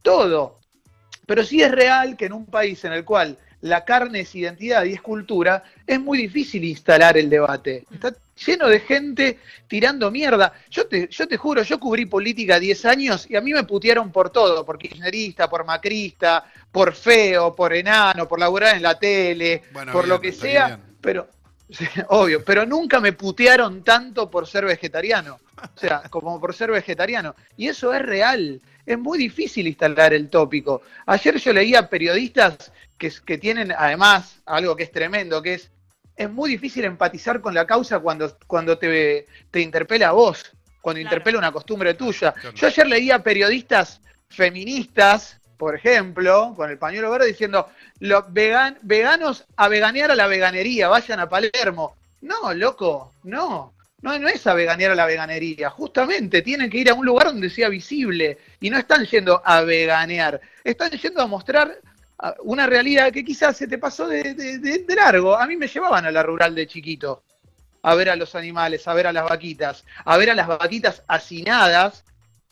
[0.04, 0.60] todo.
[1.26, 4.84] Pero sí es real que en un país en el cual la carne es identidad
[4.86, 7.86] y es cultura, es muy difícil instalar el debate.
[7.94, 8.14] Está
[8.46, 10.54] lleno de gente tirando mierda.
[10.70, 14.12] Yo te, yo te juro, yo cubrí política 10 años y a mí me putearon
[14.12, 19.64] por todo, por kirchnerista, por macrista, por feo, por enano, por laburar en la tele,
[19.72, 20.80] Bueno, por bien, lo que sea, bien.
[21.02, 21.28] pero
[22.10, 25.40] obvio, pero nunca me putearon tanto por ser vegetariano.
[25.76, 27.36] O sea, como por ser vegetariano.
[27.58, 28.62] Y eso es real.
[28.86, 30.82] Es muy difícil instalar el tópico.
[31.06, 35.72] Ayer yo leía periodistas que, que tienen además algo que es tremendo, que es,
[36.22, 40.52] es muy difícil empatizar con la causa cuando, cuando te, te interpela a vos,
[40.82, 42.34] cuando interpela una costumbre tuya.
[42.56, 47.70] Yo ayer leía periodistas feministas, por ejemplo, con el pañuelo verde diciendo,
[48.00, 51.98] los vegan, veganos a veganear a la veganería, vayan a Palermo.
[52.22, 53.74] No, loco, no.
[54.02, 55.70] No, no es a veganear a la veganería.
[55.70, 58.40] Justamente tienen que ir a un lugar donde sea visible.
[58.60, 60.42] Y no están yendo a veganear.
[60.64, 61.78] Están yendo a mostrar
[62.44, 65.36] una realidad que quizás se te pasó de, de- largo.
[65.38, 67.24] A mí me llevaban a la rural de chiquito.
[67.84, 69.84] A ver a los animales, a ver a las vaquitas.
[70.06, 72.04] A ver a las vaquitas hacinadas,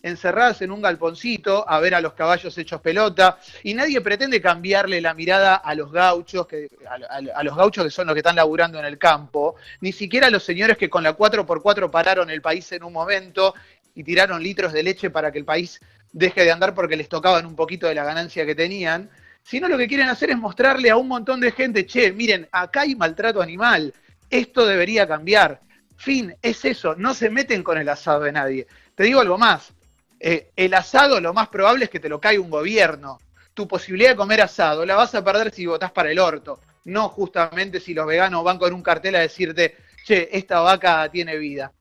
[0.02, 3.38] encerradas en un galponcito, a ver a los caballos hechos pelota.
[3.64, 7.84] Y nadie pretende cambiarle la mirada a los gauchos, que, a, a- a los gauchos
[7.86, 9.56] que son los que están laburando en el campo.
[9.82, 13.54] Ni siquiera a los señores que con la 4x4 pararon el país en un momento
[13.94, 15.80] y tiraron litros de leche para que el país
[16.12, 19.12] deje de andar porque les tocaban un poquito de la ganancia que tenían,
[19.44, 22.82] sino lo que quieren hacer es mostrarle a un montón de gente, che, miren, acá
[22.82, 23.94] hay maltrato animal,
[24.30, 25.62] esto debería cambiar.
[25.98, 28.68] Fin, es eso, no se meten con el asado de nadie.
[28.96, 29.74] Te digo algo más,
[30.20, 33.20] eh, el asado lo más probable es que te lo caiga un gobierno.
[33.54, 37.10] Tu posibilidad de comer asado la vas a perder si votás para el orto, no
[37.10, 39.76] justamente si los veganos van con un cartel a decirte,
[40.06, 41.74] che, esta vaca tiene vida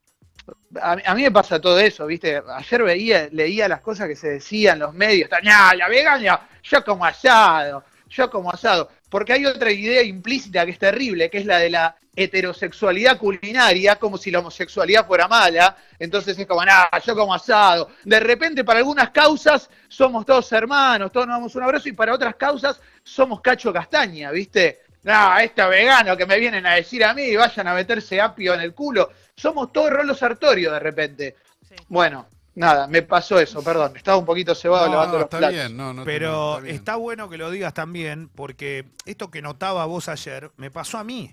[0.80, 2.42] a, mí- me pasa todo eso, ¿viste?
[2.56, 6.84] Ayer veía, leía las cosas que se decían en los medios, "Nah, la vegana, yo
[6.84, 8.90] como asado, yo como asado.
[9.08, 13.96] Porque hay otra idea implícita que es terrible, que es la de la heterosexualidad culinaria,
[13.96, 15.76] como si la homosexualidad fuera mala.
[15.98, 17.88] Entonces es como, nada, yo como asado.
[18.04, 22.12] De repente, para algunas causas somos todos hermanos, todos nos damos un abrazo, y para
[22.14, 24.80] otras causas somos cacho castaña, ¿viste?
[25.04, 28.60] No, este vegano que me vienen a decir a mí, vayan a meterse apio en
[28.60, 29.10] el culo.
[29.36, 31.36] Somos todos Rolo Sartorio de repente.
[31.88, 32.26] Bueno,
[32.56, 33.96] nada, me pasó eso, perdón.
[33.96, 35.56] Estaba un poquito cebado No, lavando no, los está platos.
[35.56, 36.76] bien, no, no, Pero está bien.
[36.76, 41.04] está bueno que lo digas también, porque esto que notaba vos ayer me pasó a
[41.04, 41.32] mí.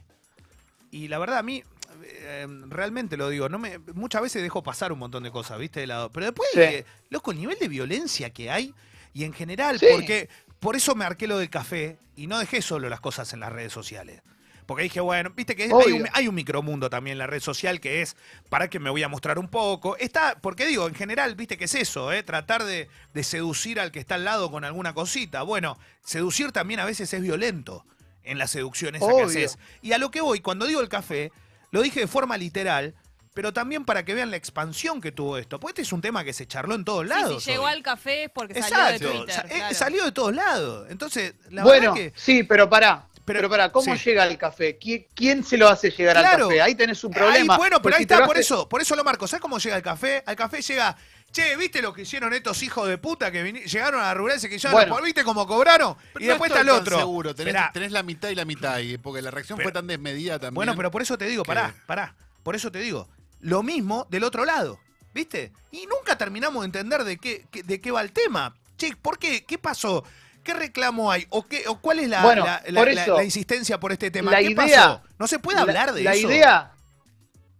[0.91, 1.63] Y la verdad, a mí,
[2.03, 5.81] eh, realmente lo digo, no me, muchas veces dejo pasar un montón de cosas, ¿viste?
[5.81, 6.11] De lado.
[6.11, 6.59] Pero después, Sí.
[6.59, 8.73] dije, loco, el nivel de violencia que hay,
[9.13, 9.87] y en general, Sí.
[9.91, 10.29] porque
[10.59, 13.51] por eso me arqué lo del café y no dejé solo las cosas en las
[13.51, 14.21] redes sociales.
[14.65, 17.79] Porque dije, bueno, viste que hay un, hay un micromundo también en la red social
[17.79, 18.15] que es
[18.49, 19.95] para que me voy a mostrar un poco.
[19.97, 22.23] Está, porque digo, en general, viste que es eso, ¿eh?
[22.23, 25.43] tratar de, de seducir al que está al lado con alguna cosita.
[25.43, 27.85] Bueno, seducir también a veces es violento
[28.23, 29.59] en la seducción esa que haces.
[29.83, 31.31] Y a lo que voy, cuando digo el café,
[31.69, 32.95] lo dije de forma literal,
[33.35, 35.59] pero también para que vean la expansión que tuvo esto.
[35.59, 37.43] Porque este es un tema que se charló en todos Sí, lados.
[37.43, 37.73] si llegó hoy.
[37.73, 39.25] al café es porque salió Exacto.
[39.25, 39.45] de Sa- Twitter.
[39.51, 39.75] eh, claro.
[39.75, 40.87] Salió de todos lados.
[40.89, 42.19] Entonces, la bueno, verdad que.
[42.19, 43.05] sí, pero pará.
[43.25, 44.03] Pero- Pero, pará, ¿cómo sí.
[44.05, 44.79] llega al café?
[44.79, 46.45] ¿Qui- ¿Quién se lo hace llegar Claro.
[46.45, 46.61] al café?
[46.61, 47.57] Ahí tenés un Ahí, problema.
[47.57, 49.27] bueno, pero ahí si está, por hace- eso, por eso lo marco.
[49.27, 50.21] ¿Sabes cómo llega el café?
[50.27, 50.95] Al café llega,
[51.31, 54.47] che, ¿viste lo que hicieron estos hijos de puta que llegaron a la rural y
[54.47, 55.01] que ya Bueno.
[55.01, 55.95] ¿viste cómo cobraron?
[56.13, 56.99] Pero y no después estoy está el otro.
[56.99, 59.87] Seguro, tenés, tenés la mitad y la mitad, y- porque la reacción Pero- fue tan
[59.87, 60.53] desmedida también.
[60.53, 62.13] Bueno, pero por eso te digo, que- pará, pará.
[62.43, 63.09] Por eso te digo,
[63.41, 64.79] lo mismo del otro lado,
[65.13, 65.51] ¿viste?
[65.71, 68.55] Y nunca terminamos de entender de qué, de qué va el tema.
[68.77, 69.45] Che, ¿por qué?
[69.45, 70.03] ¿Qué pasó?
[70.43, 71.25] ¿Qué reclamo hay?
[71.29, 74.31] ¿O, qué, o cuál es la, Bueno, la- eso, la insistencia por este tema?
[74.31, 75.01] la ¿Qué idea- pasó?
[75.17, 76.29] ¿No se puede hablar de la eso?
[76.29, 76.71] Idea,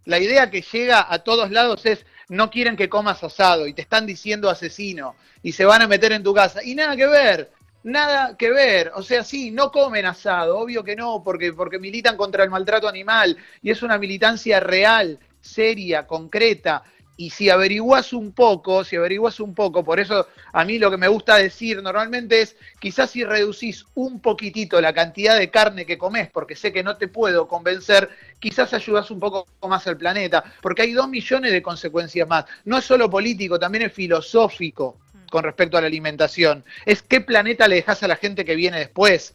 [0.04, 3.82] la idea que llega a todos lados es no quieren que comas asado y te
[3.82, 6.62] están diciendo asesino y se van a meter en tu casa.
[6.62, 7.50] Y nada que ver,
[7.82, 8.92] nada que ver.
[8.94, 12.88] O sea, sí, no comen asado, obvio que no, porque, porque militan contra el maltrato
[12.88, 16.82] animal y es una militancia real, seria, concreta.
[17.18, 20.98] Y si averiguás un poco, si averiguás un poco, por eso a mí lo que
[20.98, 25.96] me gusta decir normalmente es, quizás si reducís un poquitito la cantidad de carne que
[25.96, 30.44] comes, porque sé que no te puedo convencer, quizás ayudas un poco más al planeta,
[30.60, 32.44] porque hay dos millones de consecuencias más.
[32.66, 34.98] No es solo político, también es filosófico
[35.30, 36.64] con respecto a la alimentación.
[36.84, 39.34] Es qué planeta le dejas a la gente que viene después.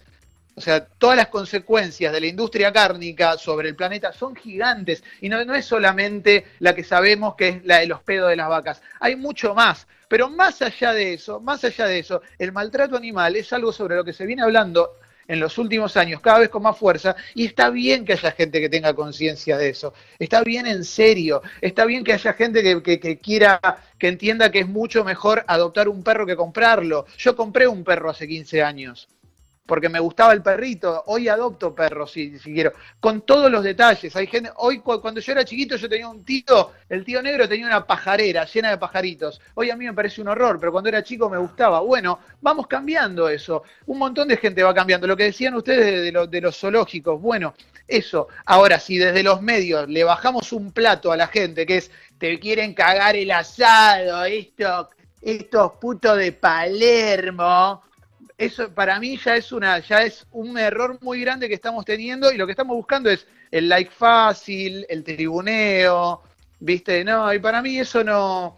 [0.62, 5.04] O sea, todas las consecuencias de la industria cárnica sobre el planeta son gigantes.
[5.20, 8.48] Y no, es solamente la que sabemos que es la de los pedos de las
[8.48, 9.88] vacas, hay mucho más.
[10.08, 13.96] Pero más allá de eso, más allá de eso, el maltrato animal es algo sobre
[13.96, 14.98] lo que se viene hablando
[15.28, 17.16] en los últimos años cada vez con más fuerza.
[17.34, 21.42] Y está bien que haya gente que tenga conciencia de eso, está bien en serio,
[21.60, 23.60] está bien que haya gente que quiera,
[23.98, 27.08] que entienda que es mucho mejor adoptar un perro que comprarlo.
[27.18, 29.08] Yo compré un perro hace 15 años
[29.66, 31.04] porque me gustaba el perrito.
[31.08, 34.16] Hoy adopto perros si, si quiero, con todos los detalles.
[34.16, 37.48] Hay gente, hoy cu- cuando yo era chiquito yo tenía un tío, el tío negro
[37.48, 39.40] tenía una pajarera llena de pajaritos.
[39.56, 41.80] Hoy a mí me parece un horror, pero cuando era chico me gustaba.
[41.82, 43.64] Bueno, vamos cambiando eso.
[43.86, 45.08] Un montón de gente va cambiando.
[45.08, 47.54] Lo que decían ustedes de, de los zoológicos, bueno,
[47.88, 48.28] eso.
[48.46, 52.40] Ahora, si desde los medios le bajamos un plato a la gente que es, te
[52.40, 54.90] quieren cagar el asado, esto,
[55.22, 57.82] estos putos de Palermo,
[58.46, 62.32] eso para mí ya es una ya es un error muy grande que estamos teniendo
[62.32, 66.22] y lo que estamos buscando es el like fácil, el tribuneo,
[66.60, 67.04] ¿viste?
[67.04, 68.56] No, y para mí eso no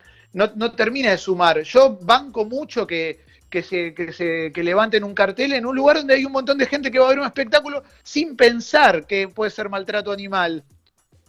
[0.76, 1.62] termina de sumar.
[1.64, 3.22] Yo banco mucho que
[3.54, 6.58] que se, que se que levanten un cartel en un lugar donde hay un montón
[6.58, 10.64] de gente que va a ver un espectáculo sin pensar que puede ser maltrato animal.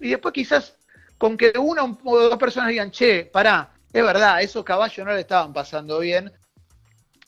[0.00, 0.74] Y después quizás
[1.18, 5.20] con que una o dos personas digan, che, pará, es verdad, esos caballos no le
[5.20, 6.32] estaban pasando bien.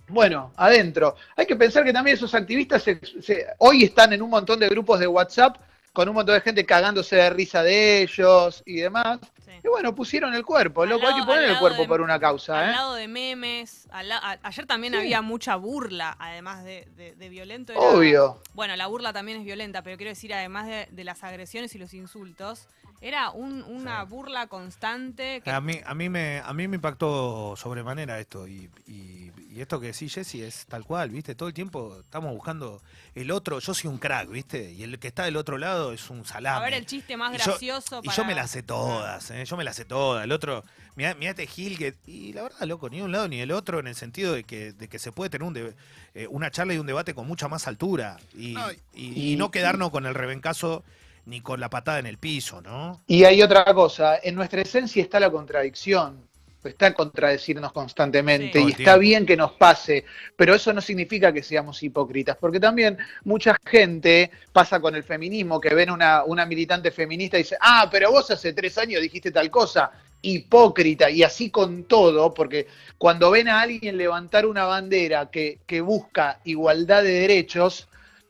[0.09, 1.17] Bueno, adentro.
[1.37, 4.69] Hay que pensar que también esos activistas se- se- hoy están en un montón de
[4.69, 5.57] grupos de WhatsApp
[5.93, 9.19] con un montón de gente cagándose de risa de ellos y demás.
[9.65, 12.01] Y bueno, pusieron el cuerpo, Al loco, hay lado- que poner el cuerpo de- por
[12.03, 12.73] una causa, Al ¿eh?
[12.73, 13.89] lado de memes.
[13.91, 14.99] al la- a- ayer también Sí.
[15.01, 17.73] había mucha burla, además de, de- de violento.
[17.73, 18.41] era- Obvio.
[18.55, 21.79] Bueno, la burla también es violenta, pero quiero decir, además de, de las agresiones y
[21.79, 22.69] los insultos,
[23.01, 25.41] era un- una burla constante.
[25.43, 29.61] Que, A mí, a mí me, a mí me impactó sobremanera esto y, y- y
[29.61, 31.35] esto que decís Jessy es tal cual, ¿viste?
[31.35, 32.83] Todo el tiempo estamos buscando
[33.15, 34.71] el otro, yo soy un crack, ¿viste?
[34.73, 36.59] Y el que está del otro lado es un salame.
[36.59, 38.01] a ver el chiste más Y yo- gracioso.
[38.03, 39.45] Y yo me las sé todas, ¿eh?
[39.47, 40.25] yo me las sé todas.
[40.25, 40.63] El otro,
[40.95, 41.95] mirá, mirá este Gil que.
[42.07, 44.45] Y la verdad, loco, ni de un lado ni del otro, en el sentido de
[44.45, 45.75] que, de que se puede tener un de-
[46.15, 48.19] eh, una charla y un debate con mucha más altura.
[48.35, 50.85] Y No, y- y no quedarnos con el rebencazo
[51.27, 53.03] ni con la patada en el piso, ¿no?
[53.07, 56.27] Y hay otra cosa, en nuestra esencia está la contradicción,
[56.65, 58.67] está contradecirnos constantemente Sí.
[58.69, 60.05] Y está bien que nos pase,
[60.37, 65.61] pero eso no significa que seamos hipócritas, porque también mucha gente pasa con el feminismo,
[65.61, 69.31] que ven una, una militante feminista y dice, ah, pero vos hace tres años dijiste
[69.31, 69.91] tal cosa,
[70.23, 72.67] hipócrita, y así con todo, porque
[72.99, 77.89] cuando ven a alguien levantar una bandera que, que busca igualdad de derechos,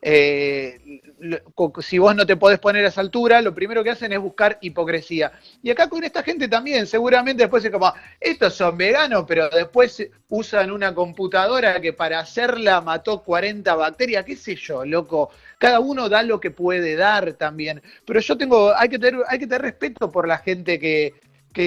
[0.09, 1.01] eh,
[1.81, 4.57] si vos no te podés poner a esa altura, lo primero que hacen es buscar
[4.61, 5.33] hipocresía.
[5.61, 10.07] Y acá con esta gente también, seguramente después es como, estos son veganos, pero después
[10.29, 15.29] usan una computadora que para hacerla mató 40 bacterias, qué sé yo, loco.
[15.57, 17.81] Cada uno da lo que puede dar también.
[18.05, 21.15] Pero yo tengo, hay que tener, hay que tener respeto por la gente que,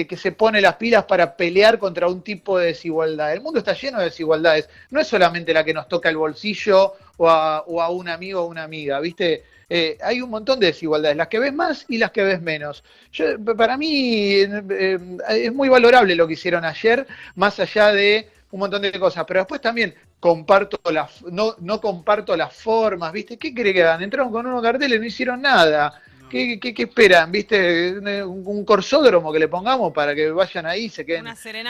[0.07, 3.33] que, se pone las pilas para pelear contra un tipo de desigualdad.
[3.33, 4.69] El mundo está lleno de desigualdades.
[4.89, 8.41] No es solamente la que nos toca el bolsillo o a, o a un amigo
[8.41, 9.43] o una amiga, ¿viste?
[9.69, 12.83] Eh, hay un montón de desigualdades, las que ves más y las que ves menos.
[13.11, 18.29] Yo, para mí eh, eh, es muy valorable lo que hicieron ayer, más allá de
[18.51, 23.37] un montón de cosas, pero después también comparto las, no, no comparto las formas, ¿viste?
[23.37, 24.03] ¿Qué cree que hagan?
[24.03, 26.01] Entraron con unos carteles, no hicieron nada.
[26.31, 27.31] ¿Qué, qué, qué esperan?
[27.31, 27.91] ¿Viste?
[27.97, 31.25] Un, un corsódromo que le pongamos para que vayan ahí y se queden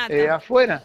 [0.10, 0.84] eh, afuera.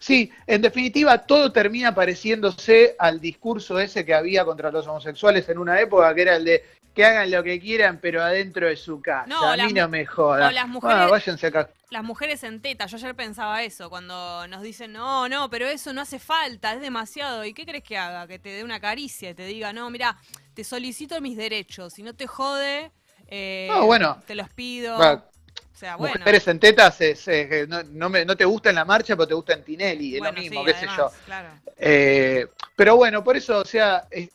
[0.00, 5.58] Sí, en definitiva, todo termina pareciéndose al discurso ese que había contra los homosexuales en
[5.58, 6.64] una época, que era el de
[6.94, 9.26] que hagan lo que quieran, pero adentro de su casa.
[9.28, 10.04] No, a mí no me
[10.52, 11.70] las mujeres- Ah, váyanse acá.
[11.90, 15.92] Las mujeres en teta, yo ayer pensaba eso, cuando nos dicen, no, no, pero eso
[15.92, 17.44] no hace falta, es demasiado.
[17.44, 18.26] ¿Y qué crees que haga?
[18.26, 20.16] Que te dé una caricia y te diga, no, mira,
[20.54, 22.90] te solicito mis derechos, si no te jode,
[23.30, 24.22] eh, No, bueno.
[24.26, 24.96] te los pido.
[24.98, 25.22] O
[25.80, 26.16] sea, bueno.
[26.18, 27.26] Mujeres en tetas es,
[27.68, 30.18] no, no me- no te gusta en la marcha, pero te gusta en Tinelli, es
[30.20, 31.10] Bueno, lo mismo, sí, qué sé yo.
[31.24, 31.48] Claro.
[31.78, 34.28] Eh, pero bueno, por eso, o sea, eh,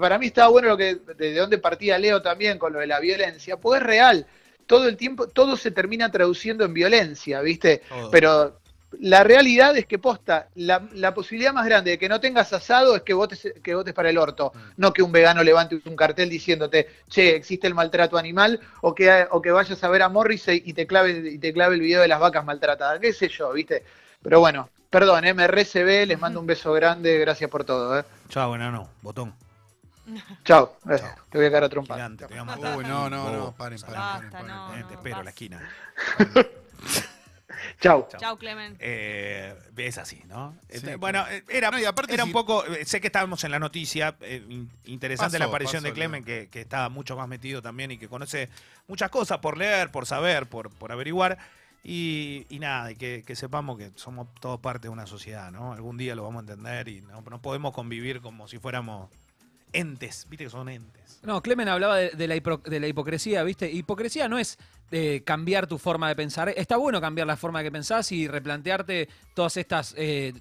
[0.00, 2.88] para mí estaba bueno lo que de, de dónde partía Leo también con lo de
[2.88, 4.26] la violencia, porque es real.
[4.66, 7.82] Todo el tiempo, todo se termina traduciendo en violencia, ¿viste?
[7.88, 8.10] Todo.
[8.10, 8.60] Pero
[8.98, 12.96] la realidad es que posta, la, la posibilidad más grande de que no tengas asado
[12.96, 16.28] es que votes, que votes para el orto, no que un vegano levante un cartel
[16.28, 20.62] diciéndote, che, existe el maltrato animal, o que, o que vayas a ver a Morrissey
[20.66, 23.52] y te clave, y te clave el video de las vacas maltratadas, qué sé yo,
[23.52, 23.84] ¿viste?
[24.22, 28.04] Pero bueno, perdón, MRCB, les mando un beso grande, gracias por todo, ¿eh?
[28.28, 29.32] Chao, enano, botón.
[30.44, 31.96] Chao, eh, te voy a caer a trompar.
[31.96, 32.76] Gigante, te voy a matar.
[32.76, 34.80] Uy, no, no, no, paren, paren, paren, no, paren.
[34.80, 35.70] Eh, te espero en la esquina.
[37.80, 38.08] Chao.
[38.18, 38.76] Chao, Clemen.
[38.80, 40.54] Eh, es así, ¿no?
[40.68, 42.64] Sí, Este, bueno, eh, era, No, y aparte era si- un poco.
[42.66, 44.16] eh, Sé que estábamos en la noticia.
[44.20, 47.90] eh, in- interesante la Pasó, aparición de Clemen, que, que está mucho más metido también
[47.90, 48.48] y que conoce
[48.88, 51.38] muchas cosas por leer, por saber, por, por averiguar.
[51.82, 55.72] Y, y nada, y que, que sepamos que somos todos parte de una sociedad, ¿no?
[55.72, 59.08] Algún día lo vamos a entender y no, no podemos convivir como si fuéramos
[59.72, 60.26] entes.
[60.28, 61.20] Viste que son entes.
[61.22, 63.70] No, Clemen hablaba de, de la, de la hipocresía, ¿viste?
[63.70, 64.58] Hipocresía no es
[64.90, 66.48] eh, cambiar tu forma de pensar.
[66.56, 70.32] Está bueno cambiar la forma que pensás y replantearte todas estas eh,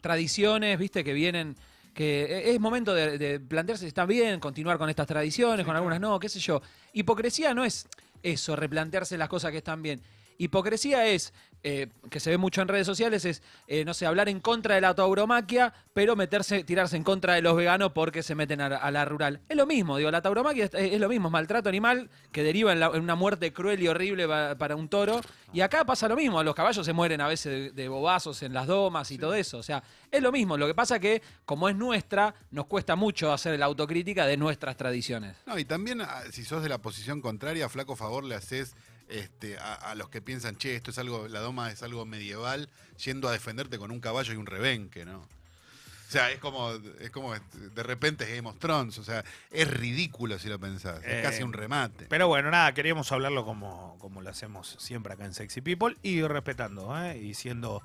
[0.00, 1.04] tradiciones, ¿viste?
[1.04, 1.56] Que vienen.
[1.94, 5.74] Que e- es momento de, de plantearse si está bien, continuar con estas tradiciones, con
[5.74, 6.62] algunas no, qué sé yo.
[6.92, 7.88] Hipocresía no es
[8.22, 10.00] eso, replantearse las cosas que están bien.
[10.38, 11.34] Hipocresía es,
[11.64, 14.76] eh, que se ve mucho en redes sociales, es, eh, no sé, hablar en contra
[14.76, 18.68] de la tauromaquia, pero meterse, tirarse en contra de los veganos porque se meten a,
[18.68, 19.40] la- a la rural.
[19.48, 22.72] Es lo mismo, digo, la tauromaquia es, es lo mismo, es maltrato animal que deriva
[22.72, 25.20] en, la- en una muerte cruel y horrible pa- para un toro.
[25.52, 28.52] Y acá pasa lo mismo, los caballos se mueren a veces de, de bobazos en
[28.54, 29.58] las domas y todo eso.
[29.58, 29.82] O sea,
[30.12, 30.56] es lo mismo.
[30.56, 34.76] Lo que pasa que, como es nuestra, nos cuesta mucho hacer la autocrítica de nuestras
[34.76, 35.34] tradiciones.
[35.46, 38.76] No, y también ah, si sos de la posición contraria, flaco favor le haces
[39.08, 42.68] este, a, a los que piensan, che, esto es algo, la doma es algo medieval,
[43.04, 45.18] yendo a defenderte con un caballo y un rebenque, ¿no?
[45.20, 49.22] O sea, es como, es como este, de repente es Game of Thrones, o sea,
[49.50, 52.06] es ridículo si lo pensás, Eh, es casi un remate.
[52.08, 56.22] Pero bueno, nada, queríamos hablarlo como, como lo hacemos siempre acá en Sexy People y
[56.22, 57.18] respetando, ¿eh?
[57.18, 57.82] y siendo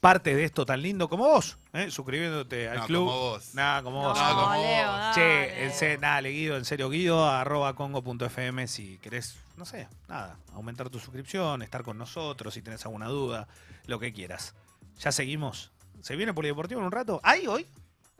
[0.00, 1.90] parte de esto tan lindo como vos, ¿eh?
[1.90, 3.06] suscribiéndote al No, club.
[3.06, 3.54] como vos.
[3.54, 4.18] Nada, como vos.
[4.18, 5.14] No, como Leo, vos.
[5.14, 9.88] Che, en se- nada, le Guido, en serio, Guido, arroba congo.fm si querés, no sé,
[10.08, 13.46] nada, aumentar tu suscripción, estar con nosotros, si tenés alguna duda,
[13.86, 14.54] lo que quieras.
[14.98, 15.70] Ya seguimos.
[16.02, 17.20] ¿Se viene Polideportivo en un rato?
[17.22, 17.66] ¿Ahí hoy?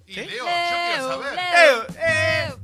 [0.06, 0.20] Y ¿Sí?
[0.26, 1.34] Leo, yo quiero Leo, saber.
[1.34, 1.86] Leo, ¡Eh!
[1.98, 2.54] ¡Eh!